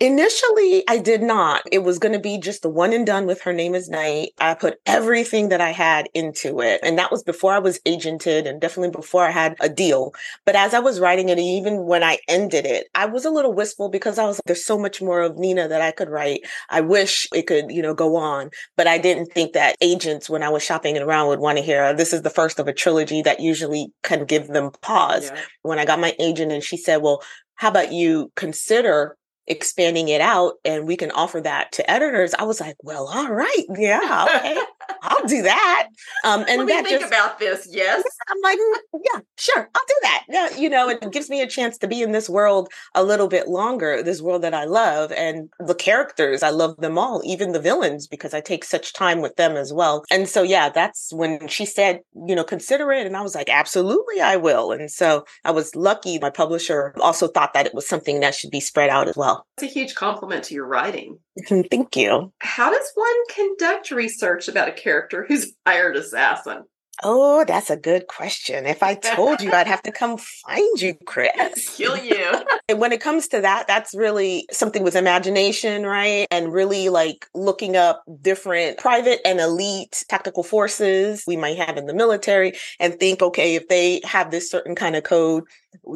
Initially, 0.00 0.84
I 0.86 0.98
did 0.98 1.22
not. 1.22 1.62
It 1.72 1.80
was 1.80 1.98
going 1.98 2.12
to 2.12 2.20
be 2.20 2.38
just 2.38 2.62
the 2.62 2.68
one 2.68 2.92
and 2.92 3.04
done 3.04 3.26
with 3.26 3.40
Her 3.42 3.52
Name 3.52 3.74
is 3.74 3.88
Knight. 3.88 4.30
I 4.38 4.54
put 4.54 4.78
everything 4.86 5.48
that 5.48 5.60
I 5.60 5.70
had 5.70 6.08
into 6.14 6.60
it. 6.60 6.78
And 6.84 6.96
that 6.98 7.10
was 7.10 7.24
before 7.24 7.52
I 7.52 7.58
was 7.58 7.80
agented 7.80 8.48
and 8.48 8.60
definitely 8.60 8.92
before 8.92 9.24
I 9.26 9.32
had 9.32 9.56
a 9.58 9.68
deal. 9.68 10.14
But 10.46 10.54
as 10.54 10.72
I 10.72 10.78
was 10.78 11.00
writing 11.00 11.30
it, 11.30 11.40
even 11.40 11.84
when 11.84 12.04
I 12.04 12.18
ended 12.28 12.64
it, 12.64 12.86
I 12.94 13.06
was 13.06 13.24
a 13.24 13.30
little 13.30 13.52
wistful 13.52 13.88
because 13.88 14.20
I 14.20 14.24
was 14.24 14.36
like, 14.36 14.44
there's 14.46 14.64
so 14.64 14.78
much 14.78 15.02
more 15.02 15.20
of 15.20 15.36
Nina 15.36 15.66
that 15.66 15.82
I 15.82 15.90
could 15.90 16.10
write. 16.10 16.42
I 16.70 16.80
wish 16.80 17.26
it 17.34 17.48
could, 17.48 17.72
you 17.72 17.82
know, 17.82 17.94
go 17.94 18.14
on. 18.14 18.50
But 18.76 18.86
I 18.86 18.98
didn't 18.98 19.32
think 19.32 19.52
that 19.54 19.74
agents, 19.80 20.30
when 20.30 20.44
I 20.44 20.48
was 20.48 20.62
shopping 20.62 20.94
it 20.94 21.02
around, 21.02 21.26
would 21.26 21.40
want 21.40 21.58
to 21.58 21.64
hear, 21.64 21.92
this 21.92 22.12
is 22.12 22.22
the 22.22 22.30
first 22.30 22.60
of 22.60 22.68
a 22.68 22.72
trilogy 22.72 23.20
that 23.22 23.40
usually 23.40 23.92
can 24.04 24.26
give 24.26 24.46
them 24.46 24.70
pause. 24.80 25.32
Yeah. 25.34 25.40
When 25.62 25.80
I 25.80 25.84
got 25.84 25.98
my 25.98 26.14
agent 26.20 26.52
and 26.52 26.62
she 26.62 26.76
said, 26.76 27.02
well, 27.02 27.20
how 27.56 27.70
about 27.70 27.90
you 27.90 28.30
consider 28.36 29.16
expanding 29.48 30.08
it 30.08 30.20
out 30.20 30.54
and 30.64 30.86
we 30.86 30.96
can 30.96 31.10
offer 31.12 31.40
that 31.40 31.72
to 31.72 31.90
editors 31.90 32.34
i 32.34 32.44
was 32.44 32.60
like 32.60 32.76
well 32.82 33.08
all 33.08 33.28
right 33.28 33.64
yeah 33.76 34.26
okay 34.28 34.60
i'll 35.02 35.26
do 35.26 35.42
that. 35.42 35.88
Um 36.24 36.44
and 36.48 36.66
Let 36.66 36.66
me 36.66 36.90
think 36.90 37.00
just, 37.00 37.12
about 37.12 37.38
this 37.38 37.68
yes. 37.70 38.02
I'm 38.28 38.40
like 38.42 38.58
mm, 38.58 39.00
yeah 39.12 39.20
sure 39.36 39.70
i'll 39.74 39.82
do 39.88 39.94
that. 40.02 40.24
Yeah 40.28 40.56
you 40.56 40.68
know 40.68 40.88
it 40.88 41.12
gives 41.12 41.30
me 41.30 41.40
a 41.40 41.46
chance 41.46 41.78
to 41.78 41.86
be 41.86 42.02
in 42.02 42.12
this 42.12 42.28
world 42.28 42.68
a 42.94 43.02
little 43.02 43.28
bit 43.28 43.48
longer 43.48 44.02
this 44.02 44.20
world 44.20 44.42
that 44.42 44.54
i 44.54 44.64
love 44.64 45.12
and 45.12 45.48
the 45.60 45.74
characters 45.74 46.42
i 46.42 46.50
love 46.50 46.76
them 46.78 46.98
all 46.98 47.22
even 47.24 47.52
the 47.52 47.60
villains 47.60 48.06
because 48.06 48.34
i 48.34 48.40
take 48.40 48.64
such 48.64 48.92
time 48.92 49.20
with 49.20 49.36
them 49.36 49.56
as 49.56 49.72
well. 49.72 50.04
And 50.10 50.28
so 50.28 50.42
yeah 50.42 50.68
that's 50.68 51.12
when 51.12 51.48
she 51.48 51.64
said 51.64 52.00
you 52.26 52.34
know 52.34 52.44
consider 52.44 52.92
it 52.92 53.06
and 53.06 53.16
i 53.16 53.22
was 53.22 53.34
like 53.34 53.48
absolutely 53.48 54.20
i 54.20 54.36
will. 54.36 54.72
And 54.72 54.90
so 54.90 55.24
i 55.44 55.50
was 55.50 55.74
lucky 55.74 56.18
my 56.18 56.30
publisher 56.30 56.94
also 57.00 57.28
thought 57.28 57.54
that 57.54 57.66
it 57.66 57.74
was 57.74 57.88
something 57.88 58.20
that 58.20 58.34
should 58.34 58.50
be 58.50 58.60
spread 58.60 58.90
out 58.90 59.08
as 59.08 59.16
well. 59.16 59.46
It's 59.56 59.64
a 59.64 59.74
huge 59.78 59.94
compliment 59.94 60.44
to 60.44 60.54
your 60.54 60.66
writing. 60.66 61.18
Thank 61.46 61.96
you. 61.96 62.32
How 62.40 62.70
does 62.70 62.90
one 62.94 63.16
conduct 63.34 63.90
research 63.90 64.48
about 64.48 64.68
a 64.68 64.72
character 64.72 64.87
who's 65.28 65.52
hired 65.66 65.96
assassin? 65.96 66.64
Oh, 67.04 67.44
that's 67.44 67.70
a 67.70 67.76
good 67.76 68.08
question. 68.08 68.66
If 68.66 68.82
I 68.82 68.94
told 68.94 69.40
you, 69.40 69.52
I'd 69.52 69.68
have 69.68 69.82
to 69.84 69.92
come 69.92 70.18
find 70.18 70.80
you, 70.80 70.94
Chris. 71.06 71.68
Kill 71.76 71.96
you. 71.96 72.16
And 72.70 72.80
when 72.80 72.92
it 72.92 73.00
comes 73.00 73.28
to 73.28 73.40
that, 73.40 73.66
that's 73.66 73.94
really 73.94 74.46
something 74.50 74.82
with 74.82 74.94
imagination, 74.94 75.84
right? 75.84 76.26
And 76.30 76.52
really 76.52 76.90
like 76.90 77.26
looking 77.34 77.76
up 77.76 78.02
different 78.20 78.76
private 78.76 79.26
and 79.26 79.40
elite 79.40 80.04
tactical 80.10 80.42
forces 80.42 81.24
we 81.26 81.38
might 81.38 81.56
have 81.56 81.78
in 81.78 81.86
the 81.86 81.94
military 81.94 82.52
and 82.78 83.00
think, 83.00 83.22
okay, 83.22 83.54
if 83.54 83.68
they 83.68 84.02
have 84.04 84.30
this 84.30 84.50
certain 84.50 84.74
kind 84.74 84.96
of 84.96 85.04
code, 85.04 85.44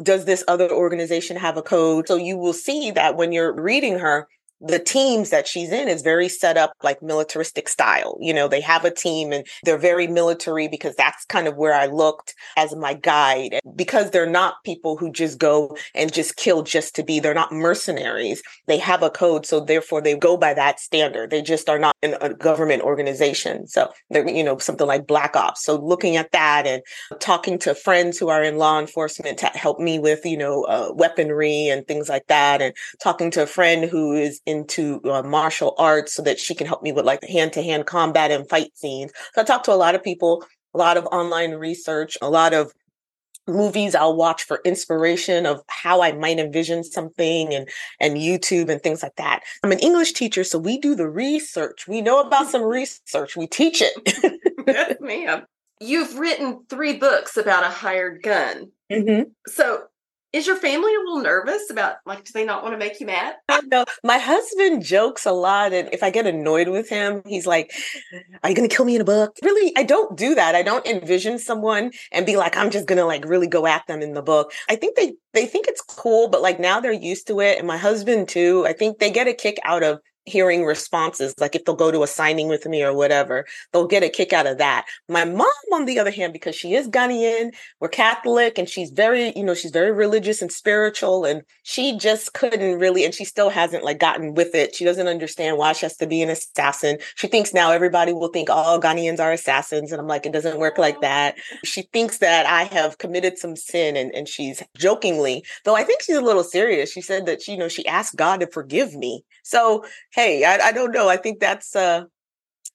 does 0.01 0.25
this 0.25 0.43
other 0.47 0.67
organization 0.71 1.37
have 1.37 1.57
a 1.57 1.61
code? 1.61 2.07
So 2.07 2.15
you 2.15 2.37
will 2.39 2.53
see 2.53 2.89
that 2.89 3.17
when 3.17 3.31
you're 3.31 3.53
reading 3.53 3.99
her, 3.99 4.27
the 4.61 4.79
teams 4.79 5.29
that 5.29 5.47
she's 5.47 5.71
in 5.71 5.87
is 5.87 6.01
very 6.01 6.29
set 6.29 6.57
up 6.57 6.73
like 6.83 7.01
militaristic 7.01 7.67
style. 7.67 8.17
You 8.21 8.33
know, 8.33 8.47
they 8.47 8.61
have 8.61 8.85
a 8.85 8.91
team 8.91 9.33
and 9.33 9.45
they're 9.63 9.77
very 9.77 10.07
military 10.07 10.67
because 10.67 10.95
that's 10.95 11.25
kind 11.25 11.47
of 11.47 11.57
where 11.57 11.73
I 11.73 11.87
looked 11.87 12.33
as 12.57 12.75
my 12.75 12.93
guide. 12.93 13.59
Because 13.75 14.11
they're 14.11 14.25
not 14.25 14.63
people 14.63 14.97
who 14.97 15.11
just 15.11 15.37
go 15.37 15.75
and 15.93 16.13
just 16.13 16.37
kill 16.37 16.63
just 16.63 16.95
to 16.95 17.03
be, 17.03 17.19
they're 17.19 17.33
not 17.33 17.51
mercenaries. 17.51 18.41
They 18.67 18.77
have 18.77 19.03
a 19.03 19.09
code. 19.09 19.45
So 19.45 19.59
therefore 19.59 20.01
they 20.01 20.15
go 20.15 20.37
by 20.37 20.53
that 20.53 20.79
standard. 20.79 21.29
They 21.29 21.41
just 21.41 21.67
are 21.67 21.79
not 21.79 21.95
in 22.01 22.15
a 22.21 22.33
government 22.33 22.83
organization. 22.83 23.67
So 23.67 23.91
they're, 24.09 24.27
you 24.29 24.43
know, 24.43 24.57
something 24.59 24.87
like 24.87 25.07
black 25.07 25.35
ops. 25.35 25.63
So 25.63 25.75
looking 25.75 26.15
at 26.15 26.31
that 26.31 26.65
and 26.65 26.81
talking 27.19 27.59
to 27.59 27.75
friends 27.75 28.17
who 28.17 28.29
are 28.29 28.43
in 28.43 28.57
law 28.57 28.79
enforcement 28.79 29.39
to 29.39 29.47
help 29.47 29.79
me 29.79 29.99
with, 29.99 30.25
you 30.25 30.37
know, 30.37 30.63
uh, 30.63 30.91
weaponry 30.93 31.67
and 31.67 31.85
things 31.87 32.07
like 32.07 32.27
that. 32.27 32.61
And 32.61 32.73
talking 33.01 33.29
to 33.31 33.43
a 33.43 33.47
friend 33.47 33.89
who 33.89 34.13
is 34.13 34.39
in 34.45 34.52
into 34.53 35.01
uh, 35.03 35.23
martial 35.23 35.75
arts 35.77 36.13
so 36.13 36.21
that 36.23 36.39
she 36.39 36.55
can 36.55 36.67
help 36.67 36.83
me 36.83 36.91
with 36.91 37.05
like 37.05 37.23
hand 37.23 37.51
to 37.53 37.63
hand 37.63 37.85
combat 37.85 38.31
and 38.31 38.47
fight 38.47 38.71
scenes. 38.75 39.11
So 39.33 39.41
I 39.41 39.43
talk 39.43 39.63
to 39.63 39.73
a 39.73 39.75
lot 39.75 39.95
of 39.95 40.03
people, 40.03 40.45
a 40.73 40.77
lot 40.77 40.95
of 40.97 41.05
online 41.07 41.51
research, 41.51 42.17
a 42.21 42.29
lot 42.29 42.53
of 42.53 42.71
movies 43.47 43.93
I'll 43.95 44.15
watch 44.15 44.43
for 44.43 44.61
inspiration 44.63 45.45
of 45.45 45.61
how 45.67 46.01
I 46.01 46.13
might 46.13 46.39
envision 46.39 46.83
something 46.83 47.53
and 47.53 47.67
and 47.99 48.17
YouTube 48.17 48.69
and 48.69 48.81
things 48.81 49.03
like 49.03 49.15
that. 49.17 49.41
I'm 49.63 49.71
an 49.71 49.79
English 49.79 50.13
teacher, 50.13 50.43
so 50.43 50.57
we 50.57 50.79
do 50.79 50.95
the 50.95 51.09
research. 51.09 51.87
We 51.87 52.01
know 52.01 52.21
about 52.21 52.49
some 52.49 52.63
research. 52.63 53.35
We 53.35 53.47
teach 53.47 53.81
it. 53.81 54.39
yes, 54.67 54.95
ma'am. 55.01 55.45
You've 55.81 56.17
written 56.17 56.63
three 56.69 56.97
books 56.97 57.35
about 57.35 57.65
a 57.65 57.69
hired 57.69 58.23
gun. 58.23 58.71
Mm-hmm. 58.91 59.29
So 59.47 59.83
is 60.33 60.47
your 60.47 60.55
family 60.55 60.93
a 60.93 60.99
little 60.99 61.21
nervous 61.21 61.69
about 61.69 61.97
like 62.05 62.25
do 62.25 62.31
they 62.33 62.43
not 62.43 62.63
want 62.63 62.73
to 62.73 62.77
make 62.77 62.99
you 62.99 63.05
mad? 63.05 63.35
Know. 63.67 63.85
My 64.03 64.17
husband 64.17 64.83
jokes 64.83 65.25
a 65.25 65.31
lot 65.31 65.73
and 65.73 65.89
if 65.93 66.01
I 66.01 66.09
get 66.09 66.25
annoyed 66.25 66.67
with 66.67 66.89
him, 66.89 67.21
he's 67.25 67.45
like, 67.45 67.71
Are 68.43 68.49
you 68.49 68.55
gonna 68.55 68.67
kill 68.67 68.85
me 68.85 68.95
in 68.95 69.01
a 69.01 69.05
book? 69.05 69.37
Really, 69.43 69.71
I 69.77 69.83
don't 69.83 70.17
do 70.17 70.35
that. 70.35 70.55
I 70.55 70.63
don't 70.63 70.85
envision 70.85 71.37
someone 71.37 71.91
and 72.11 72.25
be 72.25 72.35
like, 72.35 72.57
I'm 72.57 72.71
just 72.71 72.87
gonna 72.87 73.05
like 73.05 73.25
really 73.25 73.47
go 73.47 73.67
at 73.67 73.85
them 73.87 74.01
in 74.01 74.13
the 74.13 74.23
book. 74.23 74.51
I 74.67 74.75
think 74.75 74.95
they 74.95 75.13
they 75.33 75.45
think 75.45 75.67
it's 75.67 75.81
cool, 75.81 76.29
but 76.29 76.41
like 76.41 76.59
now 76.59 76.79
they're 76.79 76.91
used 76.91 77.27
to 77.27 77.39
it. 77.39 77.59
And 77.59 77.67
my 77.67 77.77
husband 77.77 78.27
too. 78.27 78.65
I 78.67 78.73
think 78.73 78.97
they 78.97 79.11
get 79.11 79.27
a 79.27 79.33
kick 79.33 79.59
out 79.63 79.83
of 79.83 79.99
hearing 80.25 80.63
responses, 80.63 81.33
like 81.39 81.55
if 81.55 81.65
they'll 81.65 81.75
go 81.75 81.91
to 81.91 82.03
a 82.03 82.07
signing 82.07 82.47
with 82.47 82.65
me 82.65 82.83
or 82.83 82.93
whatever, 82.93 83.45
they'll 83.71 83.87
get 83.87 84.03
a 84.03 84.09
kick 84.09 84.33
out 84.33 84.47
of 84.47 84.57
that. 84.57 84.85
My 85.09 85.25
mom, 85.25 85.47
on 85.73 85.85
the 85.85 85.99
other 85.99 86.11
hand, 86.11 86.33
because 86.33 86.55
she 86.55 86.73
is 86.75 86.87
Ghanaian, 86.87 87.53
we're 87.79 87.89
Catholic, 87.89 88.57
and 88.57 88.69
she's 88.69 88.91
very, 88.91 89.33
you 89.35 89.43
know, 89.43 89.53
she's 89.53 89.71
very 89.71 89.91
religious 89.91 90.41
and 90.41 90.51
spiritual, 90.51 91.25
and 91.25 91.41
she 91.63 91.97
just 91.97 92.33
couldn't 92.33 92.79
really, 92.79 93.03
and 93.03 93.13
she 93.13 93.25
still 93.25 93.49
hasn't 93.49 93.83
like 93.83 93.99
gotten 93.99 94.33
with 94.33 94.55
it. 94.55 94.75
She 94.75 94.85
doesn't 94.85 95.07
understand 95.07 95.57
why 95.57 95.73
she 95.73 95.85
has 95.85 95.97
to 95.97 96.07
be 96.07 96.21
an 96.21 96.29
assassin. 96.29 96.97
She 97.15 97.27
thinks 97.27 97.53
now 97.53 97.71
everybody 97.71 98.13
will 98.13 98.29
think 98.29 98.49
all 98.49 98.79
Ghanaians 98.79 99.19
are 99.19 99.31
assassins, 99.31 99.91
and 99.91 99.99
I'm 99.99 100.07
like, 100.07 100.25
it 100.25 100.33
doesn't 100.33 100.59
work 100.59 100.77
like 100.77 100.97
oh. 100.97 101.01
that. 101.01 101.35
She 101.63 101.83
thinks 101.83 102.19
that 102.19 102.45
I 102.45 102.63
have 102.63 102.97
committed 102.97 103.37
some 103.37 103.55
sin, 103.55 103.97
and 103.97 104.13
and 104.13 104.27
she's 104.27 104.63
jokingly, 104.77 105.43
though 105.65 105.75
I 105.75 105.83
think 105.83 106.01
she's 106.01 106.15
a 106.15 106.21
little 106.21 106.43
serious. 106.43 106.91
She 106.91 107.01
said 107.01 107.25
that 107.25 107.47
you 107.47 107.57
know 107.57 107.67
she 107.67 107.85
asked 107.87 108.15
God 108.15 108.39
to 108.39 108.47
forgive 108.47 108.95
me. 108.95 109.23
So 109.43 109.85
hey, 110.13 110.43
I, 110.43 110.67
I 110.67 110.71
don't 110.71 110.91
know. 110.91 111.09
I 111.09 111.17
think 111.17 111.39
that's 111.39 111.75
uh 111.75 112.05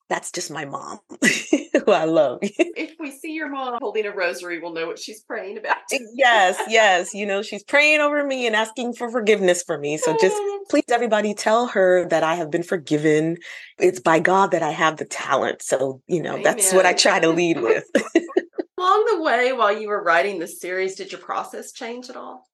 that's 0.09 0.33
just 0.33 0.50
my 0.50 0.64
mom 0.64 1.00
who 1.21 1.92
I 1.92 2.04
love. 2.04 2.38
if 2.42 2.95
we 2.99 3.11
see 3.11 3.33
your 3.33 3.50
mom 3.50 3.78
holding 3.80 4.07
a 4.07 4.11
rosary, 4.11 4.59
we'll 4.59 4.73
know 4.73 4.87
what 4.87 4.99
she's 4.99 5.23
praying 5.23 5.59
about. 5.59 5.76
yes, 6.14 6.59
yes. 6.68 7.12
You 7.12 7.26
know, 7.26 7.42
she's 7.42 7.62
praying 7.62 8.00
over 8.00 8.25
me 8.25 8.47
and 8.47 8.57
asking 8.57 8.95
for 8.95 9.11
forgiveness 9.11 9.62
for 9.62 9.76
me. 9.76 9.99
So 9.99 10.16
just 10.18 10.37
please, 10.71 10.85
everybody, 10.90 11.35
tell 11.35 11.66
her 11.68 12.07
that 12.07 12.23
I 12.23 12.37
have 12.37 12.50
been 12.50 12.62
forgiven. 12.62 13.37
It's 13.78 14.00
by 14.00 14.18
God 14.18 14.52
that 14.52 14.62
I 14.62 14.71
have 14.71 14.97
the 14.97 15.04
talent. 15.04 15.61
So, 15.61 16.00
you 16.07 16.23
know, 16.23 16.33
Amen. 16.33 16.42
that's 16.42 16.73
what 16.73 16.87
I 16.87 16.95
try 16.95 17.21
to 17.21 17.28
lead 17.28 17.61
with. 17.61 17.85
Along 18.78 19.04
the 19.11 19.23
way, 19.23 19.52
while 19.52 19.78
you 19.78 19.88
were 19.88 20.02
writing 20.02 20.38
the 20.38 20.47
series, 20.47 20.95
did 20.95 21.12
your 21.12 21.21
process 21.21 21.73
change 21.73 22.09
at 22.09 22.16
all? 22.16 22.47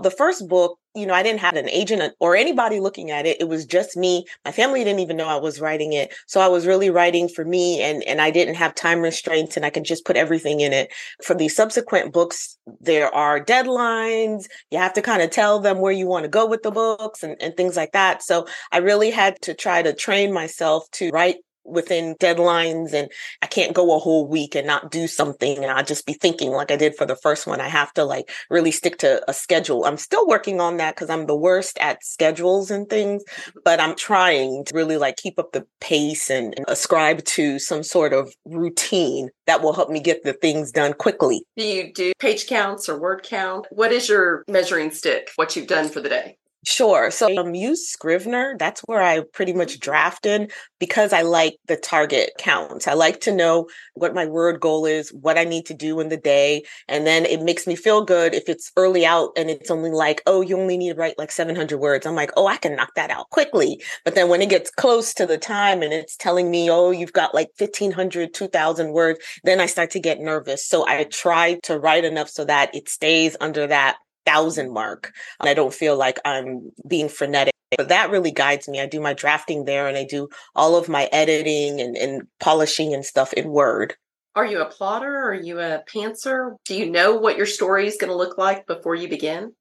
The 0.00 0.10
first 0.10 0.48
book, 0.48 0.78
you 0.94 1.04
know, 1.06 1.12
I 1.12 1.22
didn't 1.22 1.40
have 1.40 1.54
an 1.54 1.68
agent 1.68 2.00
uh, 2.00 2.10
or 2.18 2.34
anybody 2.34 2.80
looking 2.80 3.10
at 3.10 3.26
it. 3.26 3.40
It 3.40 3.48
was 3.48 3.66
just 3.66 3.94
me. 3.94 4.24
My 4.44 4.52
family 4.52 4.84
didn't 4.84 5.00
even 5.00 5.18
know 5.18 5.26
I 5.26 5.36
was 5.36 5.60
writing 5.60 5.92
it. 5.92 6.14
So 6.26 6.40
I 6.40 6.48
was 6.48 6.66
really 6.66 6.88
writing 6.88 7.28
for 7.28 7.44
me 7.44 7.82
and, 7.82 8.02
and 8.04 8.20
I 8.20 8.30
didn't 8.30 8.54
have 8.54 8.74
time 8.74 9.00
restraints 9.00 9.56
and 9.56 9.66
I 9.66 9.70
could 9.70 9.84
just 9.84 10.06
put 10.06 10.16
everything 10.16 10.60
in 10.60 10.72
it. 10.72 10.90
For 11.22 11.34
the 11.34 11.48
subsequent 11.48 12.12
books, 12.12 12.56
there 12.80 13.14
are 13.14 13.44
deadlines. 13.44 14.46
You 14.70 14.78
have 14.78 14.94
to 14.94 15.02
kind 15.02 15.20
of 15.20 15.30
tell 15.30 15.60
them 15.60 15.80
where 15.80 15.92
you 15.92 16.06
want 16.06 16.24
to 16.24 16.28
go 16.28 16.46
with 16.46 16.62
the 16.62 16.70
books 16.70 17.22
and, 17.22 17.36
and 17.42 17.54
things 17.54 17.76
like 17.76 17.92
that. 17.92 18.22
So 18.22 18.46
I 18.70 18.78
really 18.78 19.10
had 19.10 19.40
to 19.42 19.54
try 19.54 19.82
to 19.82 19.92
train 19.92 20.32
myself 20.32 20.90
to 20.92 21.10
write 21.10 21.36
within 21.64 22.14
deadlines 22.16 22.92
and 22.92 23.10
I 23.40 23.46
can't 23.46 23.74
go 23.74 23.94
a 23.94 23.98
whole 23.98 24.26
week 24.26 24.54
and 24.54 24.66
not 24.66 24.90
do 24.90 25.06
something 25.06 25.58
and 25.58 25.66
I'll 25.66 25.84
just 25.84 26.06
be 26.06 26.14
thinking 26.14 26.50
like 26.50 26.70
I 26.70 26.76
did 26.76 26.96
for 26.96 27.06
the 27.06 27.16
first 27.16 27.46
one. 27.46 27.60
I 27.60 27.68
have 27.68 27.92
to 27.94 28.04
like 28.04 28.30
really 28.50 28.70
stick 28.70 28.98
to 28.98 29.22
a 29.28 29.34
schedule. 29.34 29.84
I'm 29.84 29.96
still 29.96 30.26
working 30.26 30.60
on 30.60 30.76
that 30.78 30.94
because 30.94 31.10
I'm 31.10 31.26
the 31.26 31.36
worst 31.36 31.78
at 31.78 32.04
schedules 32.04 32.70
and 32.70 32.88
things, 32.88 33.22
but 33.64 33.80
I'm 33.80 33.96
trying 33.96 34.64
to 34.66 34.74
really 34.74 34.96
like 34.96 35.16
keep 35.16 35.38
up 35.38 35.52
the 35.52 35.66
pace 35.80 36.30
and, 36.30 36.54
and 36.56 36.64
ascribe 36.68 37.24
to 37.24 37.58
some 37.58 37.82
sort 37.82 38.12
of 38.12 38.32
routine 38.44 39.30
that 39.46 39.62
will 39.62 39.72
help 39.72 39.90
me 39.90 40.00
get 40.00 40.24
the 40.24 40.32
things 40.32 40.72
done 40.72 40.94
quickly. 40.94 41.44
Do 41.56 41.64
you 41.64 41.92
do 41.92 42.12
page 42.18 42.46
counts 42.46 42.88
or 42.88 42.98
word 42.98 43.22
count? 43.22 43.66
What 43.70 43.92
is 43.92 44.08
your 44.08 44.44
measuring 44.48 44.90
stick? 44.90 45.30
What 45.36 45.56
you've 45.56 45.66
done 45.66 45.88
for 45.88 46.00
the 46.00 46.08
day? 46.08 46.38
Sure. 46.64 47.10
So 47.10 47.36
um, 47.38 47.56
use 47.56 47.88
Scrivener. 47.88 48.54
That's 48.56 48.82
where 48.82 49.02
I 49.02 49.22
pretty 49.32 49.52
much 49.52 49.80
drafted 49.80 50.52
because 50.78 51.12
I 51.12 51.22
like 51.22 51.56
the 51.66 51.76
target 51.76 52.30
counts. 52.38 52.86
I 52.86 52.92
like 52.94 53.20
to 53.22 53.34
know 53.34 53.66
what 53.94 54.14
my 54.14 54.26
word 54.26 54.60
goal 54.60 54.86
is, 54.86 55.08
what 55.12 55.36
I 55.36 55.42
need 55.42 55.66
to 55.66 55.74
do 55.74 55.98
in 55.98 56.08
the 56.08 56.16
day. 56.16 56.62
And 56.86 57.04
then 57.04 57.26
it 57.26 57.42
makes 57.42 57.66
me 57.66 57.74
feel 57.74 58.04
good 58.04 58.32
if 58.32 58.48
it's 58.48 58.70
early 58.76 59.04
out 59.04 59.30
and 59.36 59.50
it's 59.50 59.72
only 59.72 59.90
like, 59.90 60.22
oh, 60.24 60.40
you 60.40 60.56
only 60.56 60.76
need 60.76 60.90
to 60.92 60.98
write 61.00 61.18
like 61.18 61.32
700 61.32 61.78
words. 61.78 62.06
I'm 62.06 62.14
like, 62.14 62.30
oh, 62.36 62.46
I 62.46 62.58
can 62.58 62.76
knock 62.76 62.94
that 62.94 63.10
out 63.10 63.28
quickly. 63.30 63.82
But 64.04 64.14
then 64.14 64.28
when 64.28 64.40
it 64.40 64.48
gets 64.48 64.70
close 64.70 65.12
to 65.14 65.26
the 65.26 65.38
time 65.38 65.82
and 65.82 65.92
it's 65.92 66.16
telling 66.16 66.48
me, 66.48 66.70
oh, 66.70 66.92
you've 66.92 67.12
got 67.12 67.34
like 67.34 67.48
1500, 67.56 68.34
2000 68.34 68.92
words, 68.92 69.18
then 69.42 69.58
I 69.60 69.66
start 69.66 69.90
to 69.92 70.00
get 70.00 70.20
nervous. 70.20 70.64
So 70.64 70.86
I 70.86 71.02
try 71.04 71.58
to 71.64 71.76
write 71.80 72.04
enough 72.04 72.28
so 72.28 72.44
that 72.44 72.72
it 72.72 72.88
stays 72.88 73.36
under 73.40 73.66
that 73.66 73.96
thousand 74.24 74.72
mark. 74.72 75.12
And 75.40 75.48
I 75.48 75.54
don't 75.54 75.74
feel 75.74 75.96
like 75.96 76.18
I'm 76.24 76.70
being 76.86 77.08
frenetic. 77.08 77.52
But 77.76 77.88
that 77.88 78.10
really 78.10 78.30
guides 78.30 78.68
me. 78.68 78.80
I 78.80 78.86
do 78.86 79.00
my 79.00 79.14
drafting 79.14 79.64
there 79.64 79.88
and 79.88 79.96
I 79.96 80.04
do 80.04 80.28
all 80.54 80.76
of 80.76 80.88
my 80.88 81.08
editing 81.10 81.80
and, 81.80 81.96
and 81.96 82.22
polishing 82.38 82.92
and 82.92 83.04
stuff 83.04 83.32
in 83.32 83.48
Word. 83.48 83.94
Are 84.34 84.46
you 84.46 84.60
a 84.60 84.66
plotter? 84.66 85.14
Are 85.30 85.34
you 85.34 85.58
a 85.58 85.82
pantser? 85.92 86.56
Do 86.64 86.74
you 86.74 86.90
know 86.90 87.16
what 87.16 87.36
your 87.36 87.46
story 87.46 87.86
is 87.86 87.96
going 87.98 88.10
to 88.10 88.16
look 88.16 88.38
like 88.38 88.66
before 88.66 88.94
you 88.94 89.08
begin? 89.08 89.52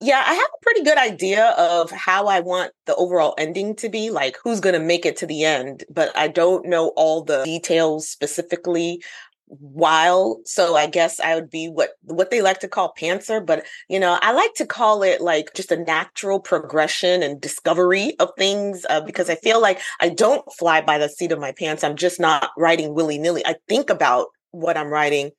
Yeah, 0.00 0.22
I 0.24 0.32
have 0.32 0.46
a 0.46 0.62
pretty 0.62 0.84
good 0.84 0.96
idea 0.96 1.48
of 1.58 1.90
how 1.90 2.26
I 2.28 2.38
want 2.38 2.70
the 2.86 2.94
overall 2.94 3.34
ending 3.36 3.74
to 3.76 3.88
be, 3.88 4.10
like 4.10 4.38
who's 4.42 4.60
going 4.60 4.74
to 4.74 4.86
make 4.86 5.04
it 5.04 5.16
to 5.18 5.26
the 5.26 5.44
end, 5.44 5.82
but 5.90 6.16
I 6.16 6.28
don't 6.28 6.66
know 6.66 6.92
all 6.94 7.24
the 7.24 7.42
details 7.44 8.08
specifically 8.08 9.02
while 9.48 10.40
so 10.44 10.76
i 10.76 10.86
guess 10.86 11.18
i 11.20 11.34
would 11.34 11.50
be 11.50 11.68
what 11.68 11.90
what 12.02 12.30
they 12.30 12.42
like 12.42 12.60
to 12.60 12.68
call 12.68 12.92
pantser 12.98 13.44
but 13.44 13.64
you 13.88 13.98
know 13.98 14.18
i 14.22 14.32
like 14.32 14.52
to 14.54 14.66
call 14.66 15.02
it 15.02 15.20
like 15.20 15.52
just 15.54 15.72
a 15.72 15.84
natural 15.84 16.38
progression 16.38 17.22
and 17.22 17.40
discovery 17.40 18.14
of 18.18 18.30
things 18.36 18.84
uh, 18.90 19.00
because 19.00 19.30
i 19.30 19.34
feel 19.36 19.60
like 19.60 19.80
i 20.00 20.08
don't 20.08 20.44
fly 20.52 20.80
by 20.80 20.98
the 20.98 21.08
seat 21.08 21.32
of 21.32 21.38
my 21.38 21.52
pants 21.52 21.82
i'm 21.82 21.96
just 21.96 22.20
not 22.20 22.50
writing 22.56 22.94
willy-nilly 22.94 23.44
i 23.46 23.54
think 23.68 23.90
about 23.90 24.26
what 24.50 24.76
i'm 24.76 24.88
writing 24.88 25.30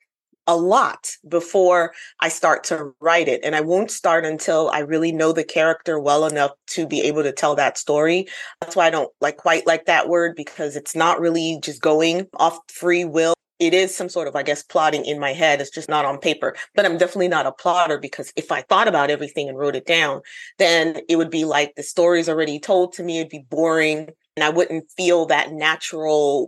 a 0.48 0.58
lot 0.58 1.12
before 1.28 1.94
I 2.22 2.30
start 2.30 2.64
to 2.66 2.92
write 3.00 3.28
it. 3.28 3.42
And 3.44 3.56
I 3.56 3.62
won't 3.62 3.92
start 3.92 4.26
until 4.26 4.72
I 4.72 4.80
really 4.80 5.12
know 5.12 5.32
the 5.32 5.44
character 5.44 6.00
well 6.00 6.26
enough 6.26 6.52
to 6.70 6.88
be 6.88 7.02
able 7.02 7.22
to 7.22 7.32
tell 7.32 7.54
that 7.56 7.78
story. 7.78 8.28
That's 8.60 8.76
why 8.76 8.88
I 8.88 8.90
don't 8.90 9.12
like 9.22 9.38
quite 9.38 9.68
like 9.68 9.86
that 9.86 10.10
word 10.10 10.36
because 10.36 10.76
it's 10.76 10.96
not 10.96 11.20
really 11.20 11.60
just 11.62 11.84
going 11.84 12.26
off 12.40 12.58
free 12.68 13.06
will 13.06 13.36
it 13.60 13.74
is 13.74 13.96
some 13.96 14.10
sort 14.10 14.28
of, 14.28 14.36
I 14.36 14.44
guess, 14.44 14.64
plotting 14.64 15.06
in 15.06 15.20
my 15.20 15.34
head. 15.34 15.62
It's 15.62 15.70
just 15.70 15.90
not 15.90 16.06
on 16.06 16.18
paper. 16.18 16.56
But 16.76 16.86
I'm 16.86 16.98
definitely 16.98 17.28
not 17.28 17.46
a 17.46 17.52
plotter 17.52 17.98
because 17.98 18.32
if 18.36 18.52
I 18.52 18.62
thought 18.62 18.88
about 18.88 19.10
everything 19.10 19.50
and 19.50 19.58
wrote 19.58 19.76
it 19.76 19.86
down, 19.86 20.22
then 20.58 21.02
it 21.10 21.18
would 21.18 21.30
be 21.30 21.46
like 21.46 21.76
the 21.76 21.84
story's 21.84 22.30
already 22.30 22.60
told 22.60 22.94
to 22.94 23.04
me. 23.04 23.20
It'd 23.20 23.30
be 23.30 23.46
boring 23.50 24.10
and 24.36 24.44
I 24.44 24.50
wouldn't 24.50 24.90
feel 24.96 25.26
that 25.28 25.52
natural 25.52 26.48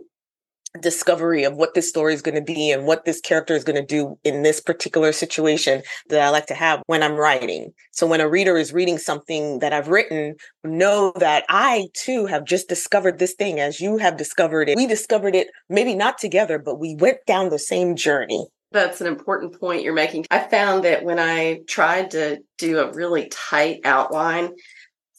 discovery 0.80 1.44
of 1.44 1.54
what 1.54 1.74
this 1.74 1.88
story 1.88 2.14
is 2.14 2.22
going 2.22 2.34
to 2.34 2.40
be 2.40 2.70
and 2.70 2.86
what 2.86 3.04
this 3.04 3.20
character 3.20 3.54
is 3.54 3.64
going 3.64 3.76
to 3.76 3.84
do 3.86 4.18
in 4.24 4.42
this 4.42 4.60
particular 4.60 5.12
situation 5.12 5.82
that 6.08 6.20
I 6.20 6.30
like 6.30 6.46
to 6.46 6.54
have 6.54 6.82
when 6.86 7.02
I'm 7.02 7.16
writing. 7.16 7.72
So 7.90 8.06
when 8.06 8.20
a 8.20 8.28
reader 8.28 8.56
is 8.56 8.72
reading 8.72 8.98
something 8.98 9.58
that 9.58 9.72
I've 9.72 9.88
written, 9.88 10.36
know 10.64 11.12
that 11.16 11.44
I 11.48 11.88
too 11.94 12.26
have 12.26 12.44
just 12.44 12.68
discovered 12.68 13.18
this 13.18 13.34
thing 13.34 13.60
as 13.60 13.80
you 13.80 13.98
have 13.98 14.16
discovered 14.16 14.68
it. 14.68 14.76
We 14.76 14.86
discovered 14.86 15.34
it 15.34 15.48
maybe 15.68 15.94
not 15.94 16.18
together, 16.18 16.58
but 16.58 16.78
we 16.78 16.94
went 16.94 17.18
down 17.26 17.50
the 17.50 17.58
same 17.58 17.94
journey. 17.94 18.46
That's 18.70 19.02
an 19.02 19.06
important 19.06 19.60
point 19.60 19.82
you're 19.82 19.92
making. 19.92 20.24
I 20.30 20.38
found 20.38 20.84
that 20.84 21.04
when 21.04 21.18
I 21.18 21.60
tried 21.68 22.12
to 22.12 22.38
do 22.56 22.78
a 22.78 22.90
really 22.92 23.28
tight 23.28 23.80
outline, 23.84 24.54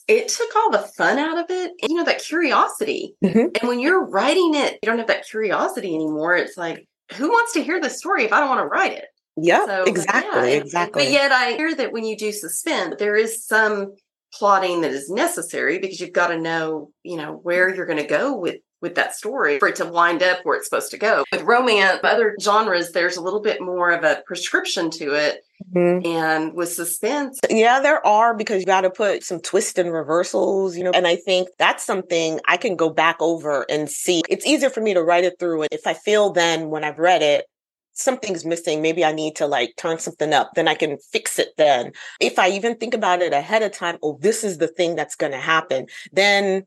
it 0.08 0.28
took 0.28 0.56
all 0.56 0.72
the 0.72 0.80
fun 0.98 1.18
out 1.18 1.38
of 1.38 1.46
it 1.50 1.72
and, 1.82 1.90
you 1.90 1.96
know 1.96 2.04
that 2.04 2.24
curiosity. 2.24 3.16
Mm-hmm. 3.24 3.48
and 3.60 3.70
when 3.70 3.80
you're 3.80 4.06
writing 4.06 4.54
it 4.56 4.80
you 4.82 4.88
don't 4.88 4.98
have 4.98 5.08
that 5.08 5.28
curiosity 5.28 5.96
anymore. 5.96 6.36
It's 6.36 6.58
like 6.58 6.88
who 7.14 7.30
wants 7.30 7.54
to 7.54 7.64
hear 7.64 7.80
the 7.80 7.90
story 7.90 8.24
if 8.24 8.34
i 8.34 8.40
don't 8.40 8.50
want 8.50 8.62
to 8.62 8.68
write 8.68 8.94
it? 8.94 9.06
Yeah 9.36 9.66
so, 9.66 9.84
exactly 9.84 10.52
yeah, 10.52 10.58
exactly 10.58 11.04
but 11.04 11.12
yet 11.12 11.32
i 11.32 11.54
hear 11.54 11.74
that 11.76 11.92
when 11.92 12.06
you 12.06 12.18
do 12.18 12.32
suspend, 12.32 12.96
there 13.00 13.16
is 13.16 13.46
some 13.46 13.96
plotting 14.34 14.82
that 14.82 14.92
is 14.92 15.10
necessary 15.10 15.80
because 15.80 16.00
you've 16.00 16.12
got 16.12 16.28
to 16.28 16.40
know 16.40 16.92
you 17.04 17.18
know 17.18 17.40
where 17.44 17.74
you're 17.74 17.86
going 17.86 18.00
to 18.00 18.08
go 18.08 18.36
with 18.36 18.58
with 18.84 18.94
that 18.96 19.16
story 19.16 19.58
for 19.58 19.70
it 19.70 19.78
to 19.78 19.86
wind 19.86 20.22
up 20.22 20.40
where 20.44 20.58
it's 20.58 20.68
supposed 20.68 20.92
to 20.92 20.98
go. 20.98 21.24
With 21.32 21.42
romance, 21.42 22.02
other 22.04 22.36
genres, 22.40 22.92
there's 22.92 23.18
a 23.18 23.22
little 23.22 23.40
bit 23.40 23.62
more 23.62 23.90
of 23.90 24.04
a 24.04 24.22
prescription 24.28 24.92
to 24.92 25.16
it. 25.16 25.44
Mm-hmm. 25.74 26.06
And 26.06 26.54
with 26.54 26.74
suspense. 26.74 27.40
Yeah, 27.50 27.80
there 27.80 28.06
are 28.06 28.36
because 28.36 28.60
you 28.60 28.66
got 28.66 28.82
to 28.82 28.90
put 28.90 29.24
some 29.24 29.40
twists 29.40 29.80
and 29.80 29.94
reversals, 29.94 30.76
you 30.76 30.84
know. 30.84 30.92
And 30.92 31.08
I 31.08 31.16
think 31.16 31.48
that's 31.58 31.86
something 31.86 32.42
I 32.48 32.58
can 32.58 32.76
go 32.76 32.90
back 32.90 33.16
over 33.22 33.66
and 33.70 33.90
see. 33.90 34.24
It's 34.30 34.46
easier 34.46 34.70
for 34.70 34.82
me 34.82 34.94
to 34.94 35.02
write 35.02 35.24
it 35.24 35.40
through. 35.40 35.62
And 35.62 35.70
if 35.72 35.88
I 35.88 35.94
feel 35.94 36.34
then 36.34 36.70
when 36.70 36.84
I've 36.84 37.00
read 37.00 37.22
it, 37.22 37.46
something's 37.94 38.44
missing. 38.44 38.82
Maybe 38.82 39.06
I 39.06 39.14
need 39.14 39.38
to 39.38 39.48
like 39.48 39.76
turn 39.78 40.00
something 40.00 40.34
up. 40.34 40.52
Then 40.56 40.68
I 40.68 40.76
can 40.76 40.98
fix 41.12 41.40
it 41.40 41.50
then. 41.58 41.94
If 42.20 42.38
I 42.38 42.50
even 42.50 42.76
think 42.76 42.94
about 42.94 43.22
it 43.22 43.32
ahead 43.32 43.64
of 43.64 43.72
time, 43.72 43.98
oh, 44.04 44.18
this 44.22 44.44
is 44.44 44.58
the 44.58 44.68
thing 44.68 44.96
that's 44.96 45.16
going 45.16 45.32
to 45.32 45.38
happen, 45.38 45.88
then 46.12 46.64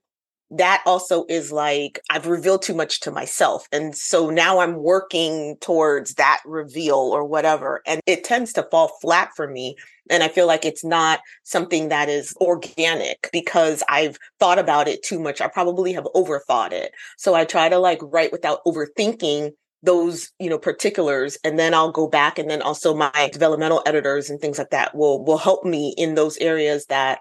that 0.51 0.83
also 0.87 1.25
is 1.29 1.51
like 1.51 2.01
I've 2.11 2.27
revealed 2.27 2.63
too 2.63 2.75
much 2.75 3.01
to 3.01 3.11
myself. 3.11 3.67
And 3.73 3.97
so 3.97 4.31
now 4.31 4.61
I'm 4.61 4.77
working 4.77 5.57
towards 5.61 6.15
that 6.15 6.41
reveal 6.45 6.97
or 6.97 7.25
whatever. 7.25 7.83
And 7.87 8.01
it 8.07 8.25
tends 8.25 8.53
to 8.55 8.69
fall 8.71 8.93
flat 9.01 9.31
for 9.35 9.49
me. 9.49 9.77
And 10.09 10.23
I 10.23 10.29
feel 10.29 10.47
like 10.47 10.65
it's 10.65 10.85
not 10.85 11.21
something 11.43 11.89
that 11.89 12.09
is 12.09 12.33
organic 12.41 13.29
because 13.33 13.83
I've 13.89 14.19
thought 14.39 14.59
about 14.59 14.87
it 14.87 15.03
too 15.03 15.19
much. 15.19 15.41
I 15.41 15.49
probably 15.49 15.93
have 15.95 16.07
overthought 16.15 16.73
it. 16.73 16.93
So 17.19 17.35
I 17.35 17.45
try 17.45 17.69
to 17.69 17.79
like 17.79 17.99
write 18.03 18.31
without 18.31 18.61
overthinking 18.65 19.51
those 19.83 20.33
you 20.39 20.49
know 20.49 20.59
particulars 20.59 21.39
and 21.45 21.59
then 21.59 21.75
i'll 21.75 21.93
go 21.93 22.09
back 22.09 22.39
and 22.39 22.51
then 22.51 22.63
also 22.63 22.95
my 22.95 23.31
developmental 23.33 23.83
editors 23.87 24.31
and 24.31 24.41
things 24.41 24.59
like 24.59 24.71
that 24.71 24.95
will 24.95 25.23
will 25.23 25.37
help 25.39 25.65
me 25.65 25.95
in 25.99 26.15
those 26.15 26.39
areas 26.39 26.87
that 26.87 27.21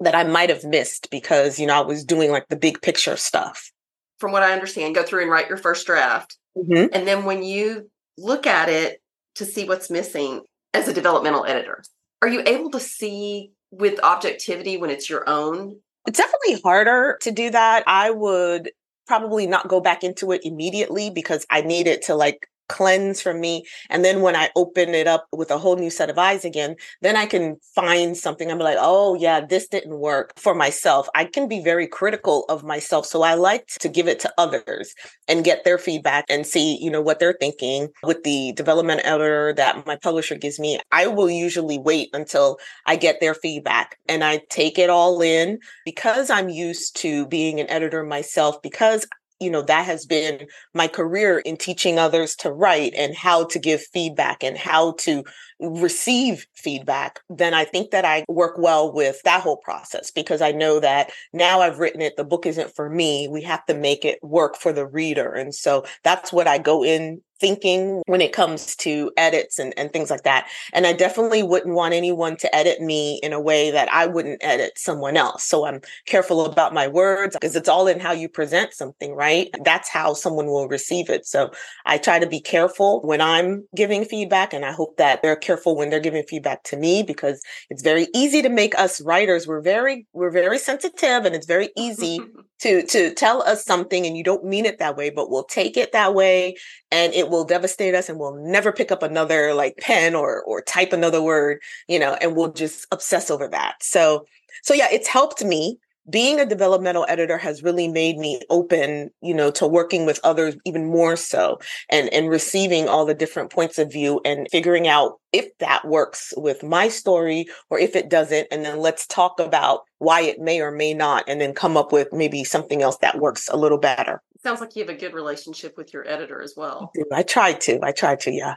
that 0.00 0.14
i 0.14 0.24
might 0.24 0.50
have 0.50 0.64
missed 0.64 1.10
because 1.10 1.58
you 1.58 1.66
know 1.66 1.74
i 1.74 1.84
was 1.84 2.04
doing 2.04 2.30
like 2.30 2.48
the 2.48 2.56
big 2.56 2.80
picture 2.82 3.16
stuff. 3.16 3.70
From 4.18 4.32
what 4.32 4.42
i 4.42 4.52
understand 4.52 4.94
go 4.94 5.02
through 5.02 5.22
and 5.22 5.30
write 5.30 5.48
your 5.48 5.58
first 5.58 5.86
draft. 5.86 6.36
Mm-hmm. 6.56 6.92
and 6.92 7.06
then 7.06 7.24
when 7.24 7.42
you 7.42 7.88
look 8.16 8.46
at 8.46 8.68
it 8.68 9.00
to 9.36 9.44
see 9.44 9.64
what's 9.64 9.90
missing 9.90 10.42
as 10.74 10.88
a 10.88 10.92
developmental 10.92 11.44
editor 11.44 11.84
are 12.22 12.28
you 12.28 12.42
able 12.46 12.70
to 12.70 12.80
see 12.80 13.52
with 13.70 14.00
objectivity 14.02 14.76
when 14.76 14.90
it's 14.90 15.08
your 15.08 15.28
own? 15.28 15.78
It's 16.06 16.18
definitely 16.18 16.60
harder 16.62 17.18
to 17.22 17.30
do 17.30 17.50
that. 17.50 17.84
I 17.86 18.10
would 18.10 18.70
probably 19.06 19.46
not 19.46 19.68
go 19.68 19.80
back 19.80 20.02
into 20.02 20.32
it 20.32 20.42
immediately 20.44 21.10
because 21.10 21.46
I 21.50 21.60
need 21.62 21.86
it 21.86 22.02
to 22.02 22.14
like 22.14 22.48
cleanse 22.68 23.20
from 23.20 23.40
me. 23.40 23.64
And 23.90 24.04
then 24.04 24.20
when 24.20 24.36
I 24.36 24.50
open 24.56 24.90
it 24.90 25.06
up 25.06 25.26
with 25.32 25.50
a 25.50 25.58
whole 25.58 25.76
new 25.76 25.90
set 25.90 26.10
of 26.10 26.18
eyes 26.18 26.44
again, 26.44 26.76
then 27.02 27.16
I 27.16 27.26
can 27.26 27.56
find 27.74 28.16
something. 28.16 28.50
I'm 28.50 28.58
like, 28.58 28.78
oh, 28.78 29.14
yeah, 29.14 29.44
this 29.44 29.68
didn't 29.68 29.98
work 29.98 30.32
for 30.38 30.54
myself. 30.54 31.08
I 31.14 31.24
can 31.24 31.48
be 31.48 31.60
very 31.62 31.86
critical 31.86 32.44
of 32.48 32.64
myself. 32.64 33.06
So 33.06 33.22
I 33.22 33.34
like 33.34 33.66
to 33.80 33.88
give 33.88 34.08
it 34.08 34.20
to 34.20 34.32
others 34.38 34.94
and 35.26 35.44
get 35.44 35.64
their 35.64 35.78
feedback 35.78 36.24
and 36.28 36.46
see, 36.46 36.78
you 36.80 36.90
know, 36.90 37.00
what 37.00 37.18
they're 37.18 37.36
thinking 37.38 37.88
with 38.02 38.22
the 38.22 38.52
development 38.52 39.00
editor 39.04 39.52
that 39.54 39.86
my 39.86 39.96
publisher 39.96 40.36
gives 40.36 40.58
me. 40.58 40.78
I 40.92 41.06
will 41.06 41.30
usually 41.30 41.78
wait 41.78 42.10
until 42.12 42.58
I 42.86 42.96
get 42.96 43.20
their 43.20 43.34
feedback 43.34 43.98
and 44.08 44.22
I 44.24 44.42
take 44.50 44.78
it 44.78 44.90
all 44.90 45.20
in 45.20 45.58
because 45.84 46.30
I'm 46.30 46.48
used 46.48 46.96
to 46.96 47.26
being 47.26 47.60
an 47.60 47.70
editor 47.70 48.02
myself, 48.04 48.60
because 48.62 49.06
you 49.40 49.50
know 49.50 49.62
that 49.62 49.86
has 49.86 50.06
been 50.06 50.46
my 50.74 50.88
career 50.88 51.38
in 51.38 51.56
teaching 51.56 51.98
others 51.98 52.34
to 52.36 52.52
write 52.52 52.94
and 52.96 53.14
how 53.14 53.44
to 53.44 53.58
give 53.58 53.82
feedback 53.92 54.42
and 54.42 54.56
how 54.56 54.92
to 54.92 55.24
receive 55.60 56.46
feedback, 56.54 57.20
then 57.28 57.54
I 57.54 57.64
think 57.64 57.90
that 57.90 58.04
I 58.04 58.24
work 58.28 58.58
well 58.58 58.92
with 58.92 59.20
that 59.24 59.42
whole 59.42 59.56
process 59.56 60.10
because 60.10 60.40
I 60.40 60.52
know 60.52 60.80
that 60.80 61.10
now 61.32 61.60
I've 61.60 61.78
written 61.78 62.00
it, 62.00 62.16
the 62.16 62.24
book 62.24 62.46
isn't 62.46 62.74
for 62.74 62.88
me. 62.88 63.28
We 63.28 63.42
have 63.42 63.64
to 63.66 63.74
make 63.74 64.04
it 64.04 64.18
work 64.22 64.56
for 64.56 64.72
the 64.72 64.86
reader. 64.86 65.32
And 65.32 65.54
so 65.54 65.84
that's 66.04 66.32
what 66.32 66.46
I 66.46 66.58
go 66.58 66.84
in 66.84 67.22
thinking 67.40 68.02
when 68.06 68.20
it 68.20 68.32
comes 68.32 68.74
to 68.76 69.10
edits 69.16 69.58
and, 69.58 69.74
and 69.76 69.92
things 69.92 70.10
like 70.10 70.22
that. 70.22 70.48
And 70.72 70.86
I 70.86 70.92
definitely 70.92 71.42
wouldn't 71.42 71.74
want 71.74 71.94
anyone 71.94 72.36
to 72.38 72.54
edit 72.54 72.80
me 72.80 73.20
in 73.22 73.32
a 73.32 73.40
way 73.40 73.70
that 73.70 73.92
I 73.92 74.06
wouldn't 74.06 74.42
edit 74.42 74.78
someone 74.78 75.16
else. 75.16 75.44
So 75.44 75.66
I'm 75.66 75.80
careful 76.06 76.44
about 76.44 76.74
my 76.74 76.88
words 76.88 77.36
because 77.40 77.56
it's 77.56 77.68
all 77.68 77.86
in 77.86 78.00
how 78.00 78.12
you 78.12 78.28
present 78.28 78.72
something, 78.72 79.14
right? 79.14 79.48
That's 79.64 79.88
how 79.88 80.14
someone 80.14 80.46
will 80.46 80.68
receive 80.68 81.10
it. 81.10 81.26
So 81.26 81.50
I 81.86 81.98
try 81.98 82.18
to 82.18 82.26
be 82.26 82.40
careful 82.40 83.00
when 83.02 83.20
I'm 83.20 83.66
giving 83.74 84.04
feedback 84.04 84.52
and 84.52 84.64
I 84.64 84.72
hope 84.72 84.96
that 84.96 85.22
they're 85.22 85.36
careful 85.36 85.76
when 85.76 85.90
they're 85.90 86.00
giving 86.00 86.24
feedback 86.24 86.62
to 86.64 86.76
me 86.76 87.02
because 87.02 87.42
it's 87.70 87.82
very 87.82 88.08
easy 88.14 88.42
to 88.42 88.48
make 88.48 88.78
us 88.78 89.00
writers. 89.00 89.46
We're 89.46 89.60
very, 89.60 90.06
we're 90.12 90.30
very 90.30 90.58
sensitive 90.58 91.24
and 91.24 91.34
it's 91.34 91.46
very 91.46 91.70
easy 91.76 92.20
to, 92.60 92.84
to 92.86 93.14
tell 93.14 93.42
us 93.42 93.64
something 93.64 94.06
and 94.06 94.16
you 94.16 94.24
don't 94.24 94.44
mean 94.44 94.66
it 94.66 94.78
that 94.78 94.96
way, 94.96 95.10
but 95.10 95.30
we'll 95.30 95.44
take 95.44 95.76
it 95.76 95.92
that 95.92 96.14
way 96.14 96.56
and 96.90 97.12
it 97.14 97.30
will 97.30 97.44
devastate 97.44 97.94
us 97.94 98.08
and 98.08 98.18
we'll 98.18 98.34
never 98.34 98.72
pick 98.72 98.90
up 98.90 99.02
another 99.02 99.54
like 99.54 99.76
pen 99.78 100.14
or, 100.14 100.42
or 100.42 100.62
type 100.62 100.92
another 100.92 101.22
word, 101.22 101.60
you 101.86 101.98
know, 101.98 102.14
and 102.20 102.36
we'll 102.36 102.52
just 102.52 102.86
obsess 102.90 103.30
over 103.30 103.48
that. 103.48 103.74
So, 103.82 104.26
so 104.62 104.74
yeah, 104.74 104.88
it's 104.90 105.08
helped 105.08 105.44
me 105.44 105.78
being 106.10 106.40
a 106.40 106.46
developmental 106.46 107.06
editor 107.08 107.38
has 107.38 107.62
really 107.62 107.88
made 107.88 108.18
me 108.18 108.40
open 108.50 109.10
you 109.20 109.34
know 109.34 109.50
to 109.50 109.66
working 109.66 110.06
with 110.06 110.20
others 110.24 110.56
even 110.64 110.86
more 110.86 111.16
so 111.16 111.58
and 111.90 112.12
and 112.12 112.28
receiving 112.28 112.88
all 112.88 113.04
the 113.04 113.14
different 113.14 113.50
points 113.50 113.78
of 113.78 113.92
view 113.92 114.20
and 114.24 114.46
figuring 114.50 114.88
out 114.88 115.18
if 115.32 115.56
that 115.58 115.86
works 115.86 116.32
with 116.36 116.62
my 116.62 116.88
story 116.88 117.46
or 117.70 117.78
if 117.78 117.94
it 117.94 118.08
doesn't. 118.08 118.48
And 118.50 118.64
then 118.64 118.78
let's 118.78 119.06
talk 119.06 119.38
about 119.40 119.80
why 119.98 120.22
it 120.22 120.40
may 120.40 120.60
or 120.60 120.70
may 120.70 120.94
not 120.94 121.24
and 121.28 121.40
then 121.40 121.54
come 121.54 121.76
up 121.76 121.92
with 121.92 122.12
maybe 122.12 122.44
something 122.44 122.82
else 122.82 122.98
that 122.98 123.18
works 123.18 123.48
a 123.48 123.56
little 123.56 123.78
better. 123.78 124.22
Sounds 124.42 124.60
like 124.60 124.76
you 124.76 124.82
have 124.82 124.94
a 124.94 124.98
good 124.98 125.14
relationship 125.14 125.76
with 125.76 125.92
your 125.92 126.08
editor 126.08 126.40
as 126.40 126.54
well. 126.56 126.92
I 127.12 127.22
try 127.22 127.52
to. 127.54 127.80
I 127.82 127.92
try 127.92 128.16
to 128.16 128.30
yeah. 128.30 128.54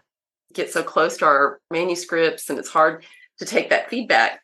Get 0.54 0.72
so 0.72 0.84
close 0.84 1.18
to 1.18 1.26
our 1.26 1.60
manuscripts 1.72 2.50
and 2.50 2.60
it's 2.60 2.70
hard 2.70 3.06
to 3.40 3.46
take 3.46 3.70
that 3.70 3.90
feedback. 3.90 4.42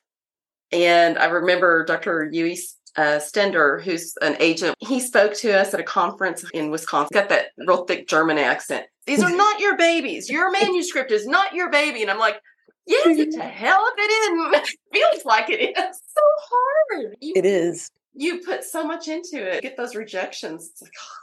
And 0.72 1.18
I 1.18 1.26
remember 1.26 1.86
Dr. 1.86 2.30
Uwe 2.34 2.58
uh, 2.98 3.20
Stender, 3.20 3.82
who's 3.82 4.16
an 4.22 4.36
agent, 4.40 4.76
he 4.80 5.00
spoke 5.00 5.34
to 5.36 5.52
us 5.58 5.74
at 5.74 5.80
a 5.80 5.84
conference 5.84 6.44
in 6.54 6.72
Wisconsin. 6.72 7.14
Got 7.14 7.30
that 7.30 7.48
real 7.58 7.86
thick 7.86 8.08
German 8.08 8.38
accent. 8.38 8.88
These 9.06 9.24
are 9.24 9.36
not 9.36 9.60
your 9.60 9.78
babies. 9.78 10.30
Your 10.30 10.52
manuscript 10.52 11.12
is 11.12 11.28
not 11.28 11.54
your 11.54 11.70
baby. 11.70 12.02
And 12.02 12.12
I'm 12.12 12.20
like, 12.20 12.42
yeah, 12.88 12.98
get 13.16 13.32
to 13.32 13.44
hell 13.44 13.86
if 13.88 13.94
it 13.98 14.64
is. 14.64 14.76
feels 14.94 15.26
like 15.26 15.50
it 15.50 15.78
is. 15.78 16.02
So 16.16 16.22
hard. 16.50 17.16
You, 17.22 17.34
it 17.36 17.46
is. 17.46 17.92
You 18.14 18.42
put 18.44 18.64
so 18.64 18.84
much 18.84 19.08
into 19.08 19.38
it. 19.38 19.62
Get 19.62 19.78
those 19.78 19.96
rejections. 19.96 20.70
It's 20.72 20.82
like, 20.82 20.92
oh, 21.00 21.18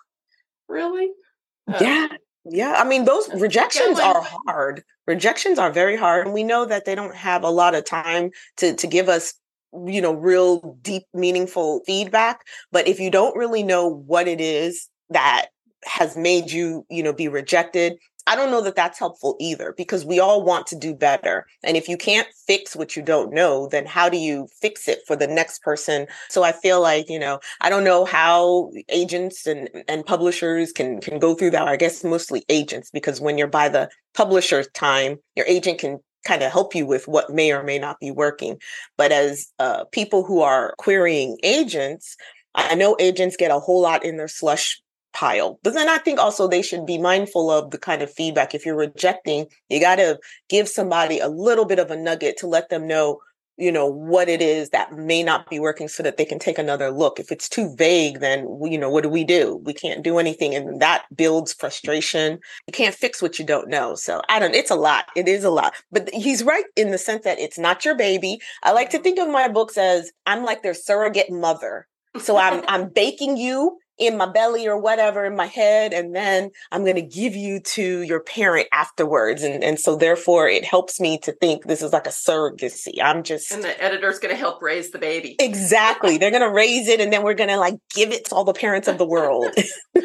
really? 0.68 1.10
Uh, 1.68 1.78
yeah. 1.80 2.08
Yeah, 2.46 2.74
I 2.76 2.86
mean 2.86 3.06
those 3.06 3.26
rejections 3.40 3.98
are 3.98 4.22
hard. 4.46 4.82
Rejections 5.06 5.58
are 5.58 5.72
very 5.72 5.96
hard. 5.96 6.26
And 6.26 6.34
we 6.34 6.42
know 6.42 6.66
that 6.66 6.84
they 6.84 6.94
don't 6.94 7.14
have 7.14 7.42
a 7.42 7.48
lot 7.48 7.74
of 7.74 7.86
time 7.86 8.32
to 8.58 8.74
to 8.74 8.86
give 8.86 9.08
us 9.08 9.32
you 9.86 10.00
know, 10.00 10.12
real 10.12 10.76
deep, 10.82 11.04
meaningful 11.12 11.82
feedback. 11.86 12.40
But 12.72 12.88
if 12.88 13.00
you 13.00 13.10
don't 13.10 13.36
really 13.36 13.62
know 13.62 13.88
what 13.88 14.28
it 14.28 14.40
is 14.40 14.88
that 15.10 15.46
has 15.84 16.16
made 16.16 16.50
you, 16.50 16.86
you 16.88 17.02
know, 17.02 17.12
be 17.12 17.28
rejected, 17.28 17.98
I 18.26 18.36
don't 18.36 18.50
know 18.50 18.62
that 18.62 18.74
that's 18.74 18.98
helpful 18.98 19.36
either 19.38 19.74
because 19.76 20.06
we 20.06 20.18
all 20.18 20.42
want 20.42 20.66
to 20.68 20.76
do 20.76 20.94
better. 20.94 21.46
And 21.62 21.76
if 21.76 21.90
you 21.90 21.98
can't 21.98 22.26
fix 22.46 22.74
what 22.74 22.96
you 22.96 23.02
don't 23.02 23.34
know, 23.34 23.68
then 23.68 23.84
how 23.84 24.08
do 24.08 24.16
you 24.16 24.48
fix 24.62 24.88
it 24.88 25.00
for 25.06 25.14
the 25.14 25.26
next 25.26 25.60
person? 25.62 26.06
So 26.30 26.42
I 26.42 26.52
feel 26.52 26.80
like, 26.80 27.10
you 27.10 27.18
know, 27.18 27.40
I 27.60 27.68
don't 27.68 27.84
know 27.84 28.06
how 28.06 28.70
agents 28.88 29.46
and, 29.46 29.68
and 29.88 30.06
publishers 30.06 30.72
can, 30.72 31.02
can 31.02 31.18
go 31.18 31.34
through 31.34 31.50
that. 31.50 31.68
I 31.68 31.76
guess 31.76 32.02
mostly 32.02 32.44
agents, 32.48 32.90
because 32.90 33.20
when 33.20 33.36
you're 33.36 33.46
by 33.46 33.68
the 33.68 33.90
publisher's 34.14 34.68
time, 34.68 35.18
your 35.36 35.46
agent 35.46 35.80
can 35.80 35.98
kind 36.24 36.42
of 36.42 36.52
help 36.52 36.74
you 36.74 36.86
with 36.86 37.06
what 37.08 37.30
may 37.30 37.52
or 37.52 37.62
may 37.62 37.78
not 37.78 38.00
be 38.00 38.10
working. 38.10 38.58
But 38.96 39.12
as 39.12 39.48
uh, 39.58 39.84
people 39.92 40.24
who 40.24 40.42
are 40.42 40.74
querying 40.78 41.38
agents, 41.42 42.16
I 42.54 42.74
know 42.74 42.96
agents 42.98 43.36
get 43.36 43.50
a 43.50 43.58
whole 43.58 43.80
lot 43.80 44.04
in 44.04 44.16
their 44.16 44.28
slush 44.28 44.80
pile. 45.12 45.58
But 45.62 45.74
then 45.74 45.88
I 45.88 45.98
think 45.98 46.18
also 46.18 46.46
they 46.46 46.62
should 46.62 46.86
be 46.86 46.98
mindful 46.98 47.50
of 47.50 47.70
the 47.70 47.78
kind 47.78 48.02
of 48.02 48.12
feedback. 48.12 48.54
If 48.54 48.66
you're 48.66 48.76
rejecting, 48.76 49.46
you 49.68 49.80
got 49.80 49.96
to 49.96 50.18
give 50.48 50.68
somebody 50.68 51.20
a 51.20 51.28
little 51.28 51.64
bit 51.64 51.78
of 51.78 51.90
a 51.90 51.96
nugget 51.96 52.36
to 52.38 52.46
let 52.46 52.68
them 52.68 52.86
know 52.86 53.20
you 53.56 53.70
know 53.70 53.86
what 53.86 54.28
it 54.28 54.42
is 54.42 54.70
that 54.70 54.92
may 54.92 55.22
not 55.22 55.48
be 55.48 55.58
working 55.58 55.88
so 55.88 56.02
that 56.02 56.16
they 56.16 56.24
can 56.24 56.38
take 56.38 56.58
another 56.58 56.90
look. 56.90 57.20
If 57.20 57.30
it's 57.30 57.48
too 57.48 57.74
vague 57.76 58.20
then 58.20 58.46
you 58.62 58.78
know 58.78 58.90
what 58.90 59.02
do 59.02 59.08
we 59.08 59.24
do? 59.24 59.60
We 59.64 59.72
can't 59.72 60.02
do 60.02 60.18
anything 60.18 60.54
and 60.54 60.80
that 60.80 61.04
builds 61.14 61.52
frustration. 61.52 62.38
You 62.66 62.72
can't 62.72 62.94
fix 62.94 63.22
what 63.22 63.38
you 63.38 63.44
don't 63.44 63.68
know. 63.68 63.94
So 63.94 64.22
i 64.28 64.38
don't 64.38 64.54
it's 64.54 64.70
a 64.70 64.76
lot. 64.76 65.06
It 65.16 65.28
is 65.28 65.44
a 65.44 65.50
lot. 65.50 65.74
But 65.92 66.10
he's 66.12 66.42
right 66.42 66.64
in 66.76 66.90
the 66.90 66.98
sense 66.98 67.24
that 67.24 67.38
it's 67.38 67.58
not 67.58 67.84
your 67.84 67.96
baby. 67.96 68.38
I 68.62 68.72
like 68.72 68.90
to 68.90 68.98
think 68.98 69.18
of 69.18 69.28
my 69.28 69.48
books 69.48 69.76
as 69.78 70.12
i'm 70.26 70.44
like 70.44 70.62
their 70.62 70.74
surrogate 70.74 71.30
mother. 71.30 71.86
So 72.18 72.36
i'm 72.36 72.64
i'm 72.68 72.88
baking 72.88 73.36
you 73.36 73.78
in 73.98 74.16
my 74.16 74.26
belly 74.26 74.66
or 74.66 74.78
whatever 74.78 75.24
in 75.24 75.36
my 75.36 75.46
head 75.46 75.92
and 75.92 76.14
then 76.14 76.50
i'm 76.72 76.82
going 76.82 76.96
to 76.96 77.02
give 77.02 77.36
you 77.36 77.60
to 77.60 78.02
your 78.02 78.20
parent 78.20 78.68
afterwards. 78.72 79.42
And 79.42 79.62
and 79.62 79.78
so 79.78 79.96
therefore 79.96 80.48
it 80.48 80.64
helps 80.64 81.00
me 81.00 81.18
to 81.18 81.32
think 81.32 81.64
this 81.64 81.82
is 81.82 81.92
like 81.92 82.06
a 82.06 82.10
surrogacy. 82.10 83.02
I'm 83.02 83.22
just 83.22 83.50
and 83.50 83.62
the 83.62 83.82
editor's 83.82 84.18
going 84.18 84.34
to 84.34 84.38
help 84.38 84.62
raise 84.62 84.90
the 84.90 84.98
baby. 84.98 85.36
Exactly. 85.38 86.18
They're 86.18 86.30
going 86.30 86.42
to 86.42 86.50
raise 86.50 86.88
it 86.88 87.00
and 87.00 87.12
then 87.12 87.22
we're 87.22 87.34
going 87.34 87.50
to 87.50 87.58
like 87.58 87.76
give 87.94 88.12
it 88.12 88.26
to 88.26 88.34
all 88.34 88.44
the 88.44 88.52
parents 88.52 88.88
of 88.88 88.98
the 88.98 89.06
world. 89.06 89.46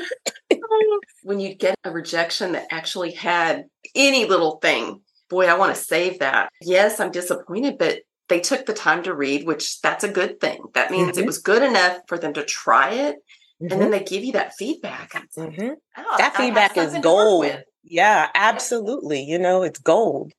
When 1.23 1.39
you 1.39 1.53
get 1.53 1.75
a 1.83 1.91
rejection 1.91 2.53
that 2.53 2.67
actually 2.71 3.11
had 3.11 3.65
any 3.93 4.25
little 4.25 4.57
thing 4.57 5.01
boy 5.29 5.45
i 5.45 5.55
want 5.55 5.75
to 5.75 5.79
save 5.79 6.19
that. 6.19 6.49
Yes 6.61 6.99
i'm 6.99 7.11
disappointed 7.11 7.77
but 7.77 7.99
they 8.29 8.39
took 8.39 8.65
the 8.65 8.73
time 8.73 9.03
to 9.03 9.13
read 9.13 9.45
which 9.45 9.79
that's 9.81 10.03
a 10.03 10.11
good 10.11 10.39
thing. 10.39 10.63
That 10.73 10.89
means 10.89 11.11
mm-hmm. 11.11 11.19
it 11.19 11.25
was 11.27 11.37
good 11.37 11.61
enough 11.61 11.99
for 12.07 12.17
them 12.17 12.33
to 12.33 12.43
try 12.43 12.91
it 12.91 13.17
Mm-hmm. 13.61 13.73
and 13.73 13.81
then 13.81 13.91
mm-hmm. 13.91 13.99
they 13.99 14.03
give 14.05 14.23
you 14.23 14.31
that 14.33 14.53
feedback. 14.55 15.11
mm-hmm. 15.37 15.73
oh, 15.97 16.15
that 16.17 16.35
feedback 16.37 16.77
is 16.77 16.97
gold. 16.99 17.51
Yeah, 17.83 18.29
absolutely. 18.33 19.23
You 19.23 19.37
know, 19.37 19.63
it's 19.63 19.79
gold. 19.79 20.31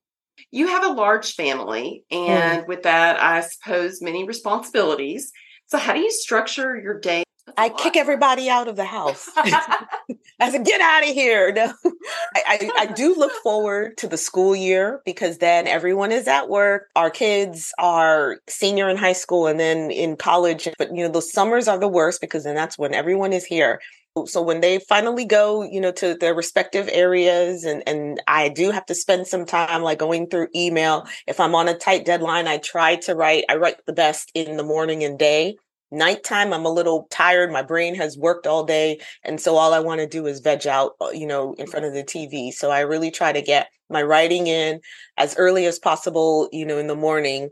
You 0.51 0.69
have 0.69 0.85
a 0.85 0.93
large 0.95 1.35
family, 1.35 2.05
and 2.11 2.63
mm. 2.63 2.67
with 2.67 2.85
that, 2.85 3.23
I 3.23 3.41
suppose 3.43 4.01
many 4.01 4.27
responsibilities. 4.27 5.33
So, 5.67 5.77
how 5.77 5.93
do 5.93 6.01
you 6.01 6.11
structure 6.11 6.81
your 6.81 6.99
day? 6.99 7.25
I 7.57 7.69
kick 7.69 7.97
everybody 7.97 8.49
out 8.49 8.69
of 8.69 8.77
the 8.77 8.85
house. 8.85 9.29
I 10.41 10.51
said, 10.51 10.65
get 10.65 10.81
out 10.81 11.03
of 11.03 11.15
here. 11.15 11.55
No. 11.61 11.75
I, 12.35 12.43
I, 12.47 12.71
I, 12.79 12.87
do 12.87 13.15
look 13.15 13.33
forward 13.43 13.99
to 13.99 14.07
the 14.07 14.17
school 14.17 14.57
year 14.57 15.03
because 15.05 15.39
then 15.39 15.67
everyone 15.67 16.13
is 16.13 16.27
at 16.27 16.49
work. 16.49 16.89
Our 16.97 17.11
kids 17.11 17.73
are 17.79 18.39
senior 18.49 18.89
in 18.89 18.97
high 18.97 19.13
school 19.13 19.47
and 19.47 19.61
then 19.61 19.91
in 19.91 20.17
college. 20.17 20.69
But, 20.79 20.95
you 20.95 21.05
know, 21.05 21.13
the 21.13 21.21
summers 21.21 21.69
are 21.69 21.79
the 21.79 21.89
worst 21.89 22.21
because 22.21 22.45
then 22.45 22.55
that's 22.55 22.79
when 22.79 22.95
everyone 22.95 23.33
is 23.33 23.45
here. 23.45 23.81
So 24.27 24.41
when 24.41 24.61
they 24.61 24.79
finally 24.79 25.25
go, 25.25 25.63
you 25.63 25.81
know, 25.81 25.93
to 25.93 26.15
their 26.15 26.35
respective 26.35 26.89
areas 26.93 27.65
and 27.65 27.83
and 27.87 28.21
I 28.27 28.49
do 28.49 28.71
have 28.71 28.87
to 28.87 28.95
spend 28.95 29.27
some 29.27 29.45
time 29.47 29.83
like 29.83 29.99
going 29.99 30.29
through 30.29 30.49
email. 30.55 31.07
If 31.27 31.39
I'm 31.39 31.55
on 31.55 31.69
a 31.69 31.77
tight 31.77 32.07
deadline, 32.07 32.49
I 32.49 32.59
try 32.59 32.97
to 32.97 33.15
write 33.15 33.45
I 33.49 33.57
write 33.57 33.85
the 33.87 33.93
best 33.93 34.33
in 34.35 34.57
the 34.57 34.65
morning 34.65 35.05
and 35.05 35.19
day 35.19 35.57
nighttime 35.91 36.53
i'm 36.53 36.65
a 36.65 36.73
little 36.73 37.07
tired 37.11 37.51
my 37.51 37.63
brain 37.63 37.95
has 37.95 38.17
worked 38.17 38.47
all 38.47 38.65
day 38.65 38.99
and 39.25 39.41
so 39.41 39.57
all 39.57 39.75
i 39.75 39.81
want 39.81 40.01
to 40.01 40.07
do 40.07 40.27
is 40.27 40.41
veg 40.41 40.67
out 40.67 40.93
uh, 41.01 41.11
you 41.11 41.27
know 41.27 41.55
in 41.55 41.67
front 41.67 41.87
of 41.87 41.93
the 41.93 42.05
tv 42.05 42.53
so 42.53 42.71
i 42.71 42.81
really 42.81 43.11
try 43.11 43.33
to 43.33 43.43
get 43.43 43.69
my 43.89 44.03
writing 44.03 44.47
in 44.47 44.81
as 45.17 45.37
early 45.37 45.67
as 45.67 45.79
possible 45.79 46.49
you 46.53 46.65
know 46.65 46.79
in 46.79 46.87
the 46.87 46.95
morning 46.95 47.51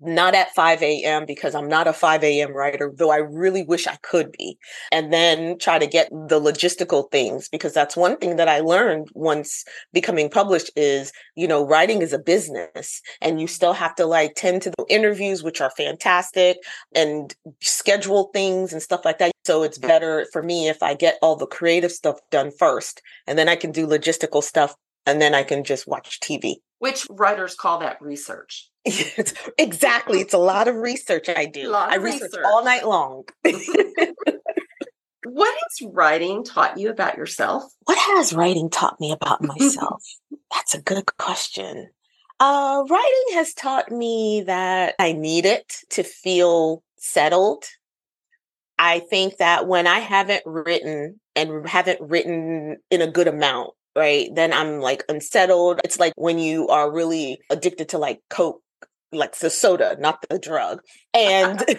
not 0.00 0.34
at 0.34 0.54
5 0.54 0.82
a.m. 0.82 1.26
because 1.26 1.54
I'm 1.54 1.68
not 1.68 1.86
a 1.86 1.92
5 1.92 2.24
a.m. 2.24 2.52
writer, 2.54 2.92
though 2.94 3.10
I 3.10 3.18
really 3.18 3.62
wish 3.62 3.86
I 3.86 3.96
could 3.96 4.32
be. 4.32 4.58
And 4.90 5.12
then 5.12 5.58
try 5.58 5.78
to 5.78 5.86
get 5.86 6.08
the 6.10 6.40
logistical 6.40 7.10
things 7.10 7.48
because 7.48 7.74
that's 7.74 7.96
one 7.96 8.16
thing 8.16 8.36
that 8.36 8.48
I 8.48 8.60
learned 8.60 9.08
once 9.14 9.64
becoming 9.92 10.30
published 10.30 10.70
is, 10.76 11.12
you 11.36 11.46
know, 11.46 11.66
writing 11.66 12.02
is 12.02 12.12
a 12.12 12.18
business 12.18 13.00
and 13.20 13.40
you 13.40 13.46
still 13.46 13.74
have 13.74 13.94
to 13.96 14.06
like 14.06 14.34
tend 14.34 14.62
to 14.62 14.70
the 14.70 14.86
interviews, 14.88 15.42
which 15.42 15.60
are 15.60 15.70
fantastic 15.70 16.58
and 16.94 17.34
schedule 17.62 18.30
things 18.32 18.72
and 18.72 18.82
stuff 18.82 19.04
like 19.04 19.18
that. 19.18 19.32
So 19.44 19.62
it's 19.62 19.78
mm. 19.78 19.86
better 19.86 20.26
for 20.32 20.42
me 20.42 20.68
if 20.68 20.82
I 20.82 20.94
get 20.94 21.18
all 21.20 21.36
the 21.36 21.46
creative 21.46 21.92
stuff 21.92 22.18
done 22.30 22.50
first 22.58 23.02
and 23.26 23.38
then 23.38 23.48
I 23.48 23.56
can 23.56 23.70
do 23.70 23.86
logistical 23.86 24.42
stuff 24.42 24.74
and 25.06 25.20
then 25.20 25.34
I 25.34 25.42
can 25.42 25.64
just 25.64 25.86
watch 25.86 26.20
TV. 26.20 26.54
Which 26.78 27.06
writers 27.10 27.54
call 27.54 27.80
that 27.80 28.00
research. 28.00 28.70
exactly. 29.58 30.20
It's 30.20 30.34
a 30.34 30.38
lot 30.38 30.68
of 30.68 30.76
research 30.76 31.28
I 31.28 31.46
do. 31.46 31.72
I 31.72 31.96
research, 31.96 32.22
research 32.22 32.44
all 32.44 32.64
night 32.64 32.86
long. 32.86 33.24
what 35.24 35.58
has 35.62 35.92
writing 35.92 36.44
taught 36.44 36.78
you 36.78 36.90
about 36.90 37.16
yourself? 37.16 37.64
What 37.84 37.98
has 37.98 38.32
writing 38.32 38.68
taught 38.68 39.00
me 39.00 39.10
about 39.12 39.42
myself? 39.42 40.04
That's 40.52 40.74
a 40.74 40.82
good 40.82 41.06
question. 41.16 41.90
Uh, 42.40 42.84
writing 42.88 43.24
has 43.34 43.54
taught 43.54 43.90
me 43.90 44.42
that 44.46 44.94
I 44.98 45.12
need 45.12 45.46
it 45.46 45.76
to 45.90 46.02
feel 46.02 46.82
settled. 46.98 47.64
I 48.78 49.00
think 49.00 49.38
that 49.38 49.66
when 49.66 49.86
I 49.86 50.00
haven't 50.00 50.42
written 50.44 51.20
and 51.36 51.66
haven't 51.66 52.00
written 52.02 52.78
in 52.90 53.02
a 53.02 53.10
good 53.10 53.28
amount, 53.28 53.70
right, 53.96 54.28
then 54.34 54.52
I'm 54.52 54.80
like 54.80 55.04
unsettled. 55.08 55.80
It's 55.84 56.00
like 56.00 56.12
when 56.16 56.38
you 56.38 56.68
are 56.68 56.92
really 56.92 57.38
addicted 57.50 57.90
to 57.90 57.98
like 57.98 58.20
Coke 58.30 58.60
like 59.14 59.38
the 59.38 59.50
soda, 59.50 59.96
not 59.98 60.24
the 60.28 60.38
drug. 60.38 60.80
And 61.12 61.64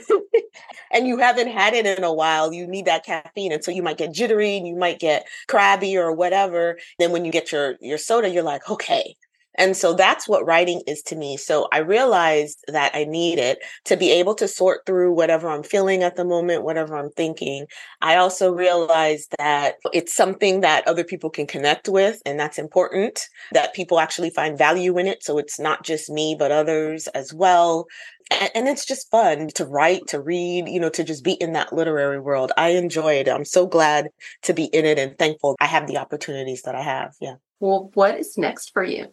and 0.92 1.08
you 1.08 1.18
haven't 1.18 1.50
had 1.50 1.74
it 1.74 1.86
in 1.86 2.04
a 2.04 2.14
while, 2.14 2.54
you 2.54 2.68
need 2.68 2.86
that 2.86 3.06
caffeine. 3.06 3.52
And 3.52 3.64
so 3.64 3.72
you 3.72 3.84
might 3.84 3.98
get 3.98 4.14
jittery 4.14 4.58
and 4.58 4.68
you 4.68 4.76
might 4.76 5.00
get 5.00 5.28
crabby 5.48 5.98
or 5.98 6.12
whatever. 6.12 6.78
Then 7.00 7.12
when 7.12 7.26
you 7.26 7.32
get 7.32 7.52
your 7.52 7.76
your 7.82 7.98
soda, 7.98 8.30
you're 8.30 8.44
like, 8.44 8.70
okay, 8.70 9.16
and 9.58 9.76
so 9.76 9.94
that's 9.94 10.28
what 10.28 10.46
writing 10.46 10.82
is 10.88 11.02
to 11.04 11.16
me. 11.16 11.38
So 11.38 11.68
I 11.72 11.80
realized 11.80 12.64
that 12.68 12.92
I 12.94 13.06
need 13.06 13.40
it 13.40 13.60
to 13.86 13.98
be 13.98 14.12
able 14.12 14.36
to 14.36 14.48
sort 14.48 14.86
through 14.86 15.14
whatever 15.14 15.50
I'm 15.50 15.64
feeling 15.64 16.04
at 16.04 16.16
the 16.16 16.26
moment, 16.26 16.64
whatever 16.64 16.98
I'm 16.98 17.12
thinking. 17.12 17.66
I 18.02 18.16
also 18.18 18.54
realized 18.54 19.34
that 19.38 19.76
it's 19.94 20.14
something 20.14 20.62
that 20.62 20.88
other 20.88 21.04
people 21.04 21.30
can 21.30 21.48
connect 21.48 21.88
with, 21.88 22.22
and 22.26 22.40
that's 22.40 22.60
important, 22.60 23.28
that 23.52 23.74
people 23.74 24.00
actually 24.00 24.30
find 24.30 24.58
value 24.58 24.98
in 24.98 25.08
it. 25.08 25.24
So 25.24 25.38
it's 25.38 25.60
not 25.60 25.84
just 25.84 26.10
me, 26.10 26.36
but 26.38 26.52
others 26.52 27.08
as 27.08 27.34
well. 27.34 27.88
And, 28.32 28.50
and 28.56 28.68
it's 28.68 28.86
just 28.86 29.12
fun 29.12 29.50
to 29.56 29.66
write, 29.66 30.08
to 30.08 30.22
read, 30.22 30.68
you 30.68 30.80
know, 30.80 30.90
to 30.90 31.04
just 31.04 31.24
be 31.24 31.34
in 31.34 31.54
that 31.54 31.74
literary 31.74 32.20
world. 32.20 32.52
I 32.58 32.70
enjoy 32.70 33.14
it. 33.14 33.30
I'm 33.30 33.46
so 33.46 33.68
glad 33.68 34.10
to 34.44 34.54
be 34.54 34.66
in 34.66 34.86
it 34.86 34.98
and 34.98 35.18
thankful 35.18 35.56
I 35.60 35.68
have 35.68 35.88
the 35.88 35.98
opportunities 35.98 36.64
that 36.64 36.76
I 36.76 36.82
have. 36.82 37.14
Yeah. 37.22 37.36
Well, 37.60 37.92
what 37.94 38.20
is 38.20 38.38
next 38.38 38.72
for 38.74 38.84
you? 38.84 39.08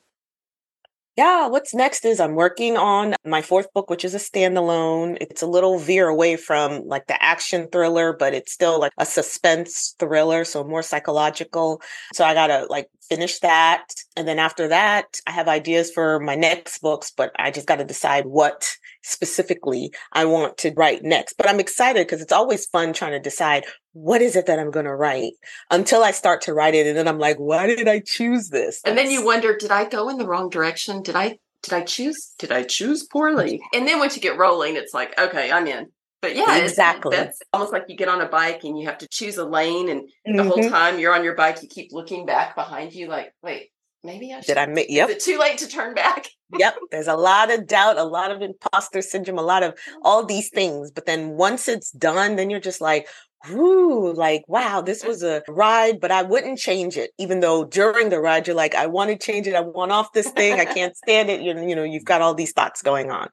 Yeah, 1.16 1.48
what's 1.48 1.74
next 1.74 2.06
is 2.06 2.20
I'm 2.20 2.36
working 2.36 2.78
on 2.78 3.14
my 3.26 3.42
fourth 3.42 3.70
book, 3.74 3.90
which 3.90 4.02
is 4.02 4.14
a 4.14 4.18
standalone. 4.18 5.18
It's 5.20 5.42
a 5.42 5.46
little 5.46 5.78
veer 5.78 6.08
away 6.08 6.36
from 6.36 6.86
like 6.86 7.06
the 7.06 7.22
action 7.22 7.68
thriller, 7.70 8.14
but 8.14 8.32
it's 8.32 8.50
still 8.52 8.80
like 8.80 8.92
a 8.96 9.04
suspense 9.04 9.94
thriller, 9.98 10.44
so 10.46 10.64
more 10.64 10.80
psychological. 10.82 11.82
So 12.14 12.24
I 12.24 12.32
gotta 12.32 12.66
like 12.70 12.88
finish 13.10 13.40
that. 13.40 13.88
And 14.16 14.26
then 14.26 14.38
after 14.38 14.68
that, 14.68 15.20
I 15.26 15.32
have 15.32 15.48
ideas 15.48 15.90
for 15.90 16.18
my 16.18 16.34
next 16.34 16.78
books, 16.78 17.12
but 17.14 17.30
I 17.38 17.50
just 17.50 17.66
gotta 17.66 17.84
decide 17.84 18.24
what 18.24 18.74
specifically 19.02 19.92
I 20.14 20.24
want 20.24 20.56
to 20.58 20.72
write 20.76 21.02
next. 21.02 21.34
But 21.34 21.46
I'm 21.46 21.60
excited 21.60 22.06
because 22.06 22.22
it's 22.22 22.32
always 22.32 22.64
fun 22.64 22.94
trying 22.94 23.12
to 23.12 23.20
decide 23.20 23.66
what 23.92 24.22
is 24.22 24.36
it 24.36 24.46
that 24.46 24.58
I'm 24.58 24.70
going 24.70 24.86
to 24.86 24.94
write 24.94 25.34
until 25.70 26.02
I 26.02 26.10
start 26.10 26.42
to 26.42 26.54
write 26.54 26.74
it. 26.74 26.86
And 26.86 26.96
then 26.96 27.08
I'm 27.08 27.18
like, 27.18 27.36
why 27.36 27.66
did 27.66 27.88
I 27.88 28.00
choose 28.04 28.48
this? 28.48 28.80
And 28.84 28.96
then 28.96 29.10
you 29.10 29.24
wonder, 29.24 29.56
did 29.56 29.70
I 29.70 29.84
go 29.84 30.08
in 30.08 30.18
the 30.18 30.26
wrong 30.26 30.48
direction? 30.48 31.02
Did 31.02 31.16
I, 31.16 31.38
did 31.62 31.72
I 31.72 31.82
choose, 31.82 32.34
did 32.38 32.52
I 32.52 32.62
choose 32.62 33.04
poorly? 33.04 33.60
And 33.74 33.86
then 33.86 33.98
once 33.98 34.16
you 34.16 34.22
get 34.22 34.38
rolling, 34.38 34.76
it's 34.76 34.94
like, 34.94 35.18
okay, 35.18 35.52
I'm 35.52 35.66
in. 35.66 35.88
But 36.22 36.36
yeah, 36.36 36.56
exactly. 36.58 37.16
That's 37.16 37.40
almost 37.52 37.72
like 37.72 37.86
you 37.88 37.96
get 37.96 38.08
on 38.08 38.20
a 38.20 38.28
bike 38.28 38.62
and 38.62 38.78
you 38.78 38.86
have 38.86 38.98
to 38.98 39.08
choose 39.08 39.36
a 39.38 39.44
lane, 39.44 39.88
and 39.88 40.02
mm-hmm. 40.02 40.36
the 40.36 40.44
whole 40.44 40.56
mm-hmm. 40.56 40.70
time 40.70 41.00
you're 41.00 41.12
on 41.12 41.24
your 41.24 41.34
bike, 41.34 41.60
you 41.62 41.68
keep 41.68 41.90
looking 41.90 42.26
back 42.26 42.54
behind 42.54 42.94
you, 42.94 43.08
like, 43.08 43.34
wait, 43.42 43.72
maybe 44.04 44.32
I 44.32 44.36
should. 44.36 44.46
Did 44.46 44.58
I 44.58 44.66
make? 44.66 44.86
Yep. 44.88 45.08
Is 45.08 45.16
it 45.16 45.20
too 45.20 45.38
late 45.38 45.58
to 45.58 45.68
turn 45.68 45.94
back? 45.94 46.28
yep. 46.56 46.76
There's 46.92 47.08
a 47.08 47.16
lot 47.16 47.52
of 47.52 47.66
doubt, 47.66 47.98
a 47.98 48.04
lot 48.04 48.30
of 48.30 48.40
imposter 48.40 49.02
syndrome, 49.02 49.38
a 49.38 49.42
lot 49.42 49.64
of 49.64 49.76
all 50.02 50.24
these 50.24 50.48
things. 50.48 50.92
But 50.92 51.06
then 51.06 51.30
once 51.30 51.66
it's 51.66 51.90
done, 51.90 52.36
then 52.36 52.50
you're 52.50 52.60
just 52.60 52.80
like, 52.80 53.08
Ooh, 53.50 54.12
like, 54.12 54.44
wow, 54.46 54.80
this 54.80 55.04
was 55.04 55.22
a 55.22 55.42
ride, 55.48 56.00
but 56.00 56.10
I 56.10 56.22
wouldn't 56.22 56.58
change 56.58 56.96
it. 56.96 57.10
Even 57.18 57.40
though 57.40 57.64
during 57.64 58.08
the 58.08 58.20
ride, 58.20 58.46
you're 58.46 58.56
like, 58.56 58.74
I 58.74 58.86
want 58.86 59.10
to 59.10 59.16
change 59.16 59.46
it. 59.46 59.54
I 59.54 59.60
want 59.60 59.92
off 59.92 60.12
this 60.12 60.30
thing. 60.30 60.60
I 60.60 60.64
can't 60.64 60.96
stand 60.96 61.30
it. 61.30 61.40
You, 61.40 61.58
you 61.66 61.74
know, 61.74 61.82
you've 61.82 62.04
got 62.04 62.20
all 62.20 62.34
these 62.34 62.52
thoughts 62.52 62.82
going 62.82 63.10
on. 63.10 63.28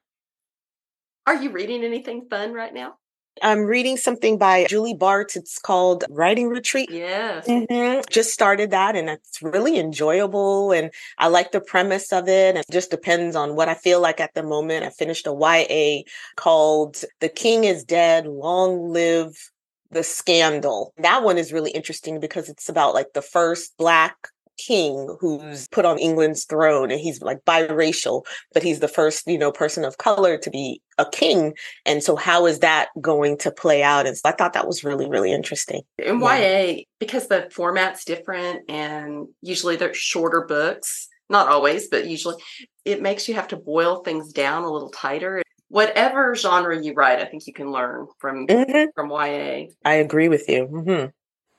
Are 1.26 1.40
you 1.40 1.50
reading 1.50 1.84
anything 1.84 2.26
fun 2.28 2.52
right 2.52 2.74
now? 2.74 2.94
I'm 3.42 3.60
reading 3.60 3.96
something 3.96 4.36
by 4.36 4.66
Julie 4.66 4.94
Bartz. 4.94 5.36
It's 5.36 5.58
called 5.58 6.04
Writing 6.10 6.48
Retreat. 6.48 6.90
Yes. 6.90 7.46
Mm-hmm. 7.46 8.02
Just 8.10 8.32
started 8.32 8.70
that 8.72 8.96
and 8.96 9.08
it's 9.08 9.40
really 9.40 9.78
enjoyable. 9.78 10.72
And 10.72 10.90
I 11.18 11.28
like 11.28 11.52
the 11.52 11.60
premise 11.60 12.12
of 12.12 12.28
it. 12.28 12.56
And 12.56 12.58
it 12.58 12.66
just 12.70 12.90
depends 12.90 13.36
on 13.36 13.56
what 13.56 13.68
I 13.68 13.74
feel 13.74 14.00
like 14.00 14.20
at 14.20 14.34
the 14.34 14.42
moment. 14.42 14.84
I 14.84 14.90
finished 14.90 15.26
a 15.26 15.32
YA 15.32 16.02
called 16.36 17.02
The 17.20 17.28
King 17.28 17.64
is 17.64 17.84
Dead, 17.84 18.26
Long 18.26 18.90
Live 18.90 19.50
the 19.90 20.02
Scandal. 20.02 20.92
That 20.98 21.22
one 21.22 21.38
is 21.38 21.52
really 21.52 21.70
interesting 21.70 22.20
because 22.20 22.48
it's 22.48 22.68
about 22.68 22.94
like 22.94 23.12
the 23.14 23.22
first 23.22 23.76
Black 23.76 24.16
king 24.60 25.16
who's 25.20 25.66
put 25.68 25.84
on 25.84 25.98
England's 25.98 26.44
throne 26.44 26.90
and 26.90 27.00
he's 27.00 27.22
like 27.22 27.44
biracial, 27.44 28.24
but 28.52 28.62
he's 28.62 28.80
the 28.80 28.88
first, 28.88 29.26
you 29.26 29.38
know, 29.38 29.50
person 29.50 29.84
of 29.84 29.98
color 29.98 30.36
to 30.36 30.50
be 30.50 30.80
a 30.98 31.06
king. 31.10 31.54
And 31.86 32.02
so 32.02 32.16
how 32.16 32.46
is 32.46 32.58
that 32.58 32.88
going 33.00 33.38
to 33.38 33.50
play 33.50 33.82
out? 33.82 34.06
And 34.06 34.16
so 34.16 34.28
I 34.28 34.32
thought 34.32 34.52
that 34.52 34.66
was 34.66 34.84
really, 34.84 35.08
really 35.08 35.32
interesting. 35.32 35.82
In 35.98 36.20
yeah. 36.20 36.72
YA, 36.72 36.82
because 36.98 37.28
the 37.28 37.48
format's 37.50 38.04
different 38.04 38.68
and 38.68 39.28
usually 39.40 39.76
they're 39.76 39.94
shorter 39.94 40.42
books, 40.42 41.08
not 41.28 41.48
always, 41.48 41.88
but 41.88 42.06
usually 42.06 42.36
it 42.84 43.00
makes 43.00 43.28
you 43.28 43.34
have 43.34 43.48
to 43.48 43.56
boil 43.56 44.02
things 44.02 44.32
down 44.32 44.64
a 44.64 44.70
little 44.70 44.90
tighter. 44.90 45.42
Whatever 45.70 46.34
genre 46.34 46.80
you 46.80 46.92
write, 46.94 47.20
I 47.20 47.24
think 47.24 47.46
you 47.46 47.52
can 47.52 47.72
learn 47.72 48.06
from 48.18 48.46
mm-hmm. 48.46 48.90
from 48.94 49.10
YA. 49.10 49.70
I 49.84 49.94
agree 49.94 50.28
with 50.28 50.48
you. 50.48 50.66
Mm-hmm. 50.66 51.06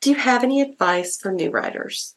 Do 0.01 0.09
you 0.09 0.15
have 0.15 0.43
any 0.43 0.61
advice 0.61 1.17
for 1.17 1.31
new 1.31 1.49
writers? 1.49 2.15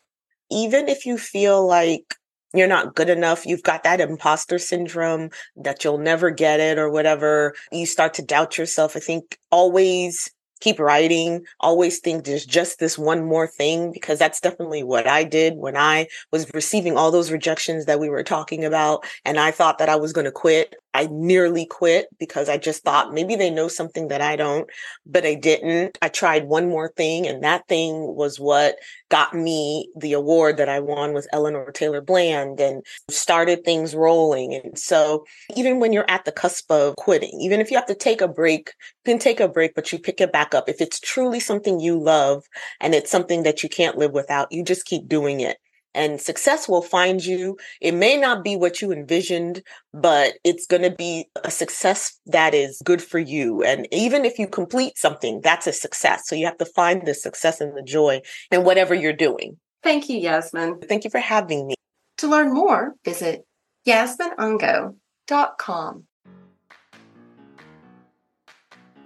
even 0.50 0.88
if 0.88 1.06
you 1.06 1.18
feel 1.18 1.66
like 1.66 2.14
you're 2.52 2.68
not 2.68 2.94
good 2.94 3.10
enough, 3.10 3.44
you've 3.44 3.64
got 3.64 3.82
that 3.82 4.00
imposter 4.00 4.58
syndrome 4.58 5.30
that 5.56 5.82
you'll 5.82 5.98
never 5.98 6.30
get 6.30 6.60
it 6.60 6.78
or 6.78 6.90
whatever, 6.90 7.54
you 7.72 7.84
start 7.84 8.14
to 8.14 8.22
doubt 8.22 8.56
yourself. 8.56 8.96
I 8.96 9.00
think 9.00 9.38
always 9.50 10.30
keep 10.60 10.78
writing, 10.78 11.44
always 11.58 11.98
think 11.98 12.24
there's 12.24 12.46
just 12.46 12.78
this 12.78 12.96
one 12.96 13.24
more 13.24 13.48
thing, 13.48 13.90
because 13.90 14.20
that's 14.20 14.40
definitely 14.40 14.84
what 14.84 15.06
I 15.06 15.24
did 15.24 15.56
when 15.56 15.76
I 15.76 16.06
was 16.30 16.48
receiving 16.54 16.96
all 16.96 17.10
those 17.10 17.32
rejections 17.32 17.86
that 17.86 17.98
we 17.98 18.08
were 18.08 18.22
talking 18.22 18.64
about. 18.64 19.04
And 19.24 19.40
I 19.40 19.50
thought 19.50 19.78
that 19.78 19.88
I 19.88 19.96
was 19.96 20.12
going 20.12 20.24
to 20.26 20.32
quit. 20.32 20.76
I 20.94 21.08
nearly 21.10 21.66
quit 21.66 22.06
because 22.20 22.48
I 22.48 22.56
just 22.56 22.84
thought 22.84 23.12
maybe 23.12 23.34
they 23.34 23.50
know 23.50 23.66
something 23.66 24.08
that 24.08 24.20
I 24.20 24.36
don't, 24.36 24.70
but 25.04 25.26
I 25.26 25.34
didn't. 25.34 25.98
I 26.00 26.08
tried 26.08 26.44
one 26.44 26.68
more 26.68 26.92
thing, 26.96 27.26
and 27.26 27.42
that 27.42 27.66
thing 27.68 28.14
was 28.14 28.38
what 28.38 28.76
got 29.10 29.34
me 29.34 29.88
the 29.96 30.12
award 30.12 30.56
that 30.58 30.68
I 30.68 30.78
won 30.78 31.12
with 31.12 31.26
Eleanor 31.32 31.70
Taylor 31.72 32.00
Bland 32.00 32.60
and 32.60 32.84
started 33.10 33.64
things 33.64 33.94
rolling. 33.94 34.54
And 34.54 34.78
so, 34.78 35.24
even 35.56 35.80
when 35.80 35.92
you're 35.92 36.08
at 36.08 36.24
the 36.24 36.32
cusp 36.32 36.70
of 36.70 36.94
quitting, 36.96 37.40
even 37.40 37.60
if 37.60 37.70
you 37.72 37.76
have 37.76 37.86
to 37.86 37.94
take 37.96 38.20
a 38.20 38.28
break, 38.28 38.72
you 39.04 39.12
can 39.12 39.18
take 39.18 39.40
a 39.40 39.48
break, 39.48 39.74
but 39.74 39.92
you 39.92 39.98
pick 39.98 40.20
it 40.20 40.32
back 40.32 40.54
up. 40.54 40.68
If 40.68 40.80
it's 40.80 41.00
truly 41.00 41.40
something 41.40 41.80
you 41.80 41.98
love 42.00 42.44
and 42.80 42.94
it's 42.94 43.10
something 43.10 43.42
that 43.42 43.62
you 43.64 43.68
can't 43.68 43.98
live 43.98 44.12
without, 44.12 44.52
you 44.52 44.62
just 44.64 44.86
keep 44.86 45.08
doing 45.08 45.40
it 45.40 45.56
and 45.94 46.20
success 46.20 46.68
will 46.68 46.82
find 46.82 47.24
you. 47.24 47.56
It 47.80 47.92
may 47.92 48.16
not 48.16 48.42
be 48.44 48.56
what 48.56 48.82
you 48.82 48.92
envisioned, 48.92 49.62
but 49.92 50.34
it's 50.44 50.66
going 50.66 50.82
to 50.82 50.90
be 50.90 51.28
a 51.42 51.50
success 51.50 52.18
that 52.26 52.54
is 52.54 52.80
good 52.84 53.02
for 53.02 53.18
you. 53.18 53.62
And 53.62 53.88
even 53.92 54.24
if 54.24 54.38
you 54.38 54.46
complete 54.46 54.98
something, 54.98 55.40
that's 55.42 55.66
a 55.66 55.72
success. 55.72 56.22
So 56.26 56.34
you 56.34 56.46
have 56.46 56.58
to 56.58 56.66
find 56.66 57.06
the 57.06 57.14
success 57.14 57.60
and 57.60 57.76
the 57.76 57.82
joy 57.82 58.20
in 58.50 58.64
whatever 58.64 58.94
you're 58.94 59.12
doing. 59.12 59.58
Thank 59.82 60.08
you, 60.08 60.18
Yasmin. 60.18 60.80
Thank 60.80 61.04
you 61.04 61.10
for 61.10 61.20
having 61.20 61.66
me. 61.66 61.74
To 62.18 62.28
learn 62.28 62.52
more, 62.52 62.94
visit 63.04 63.44
yasminangoe.com. 63.86 66.04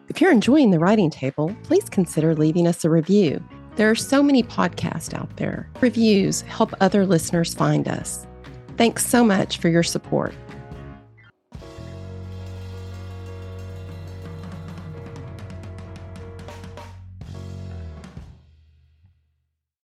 If 0.09 0.23
you're 0.23 0.33
enjoying 0.33 0.71
the 0.71 0.79
writing 0.79 1.11
table, 1.11 1.55
please 1.65 1.91
consider 1.91 2.35
leaving 2.35 2.67
us 2.67 2.85
a 2.85 2.91
review. 2.91 3.45
There 3.79 3.89
are 3.89 3.95
so 3.95 4.25
many 4.25 4.43
podcasts 4.43 5.15
out 5.15 5.37
there. 5.37 5.71
Reviews 5.81 6.41
help 6.41 6.75
other 6.81 7.07
listeners 7.07 7.55
find 7.55 7.87
us. 7.87 8.27
Thanks 8.77 9.07
so 9.07 9.23
much 9.23 9.59
for 9.59 9.69
your 9.69 9.85
support. 9.85 10.35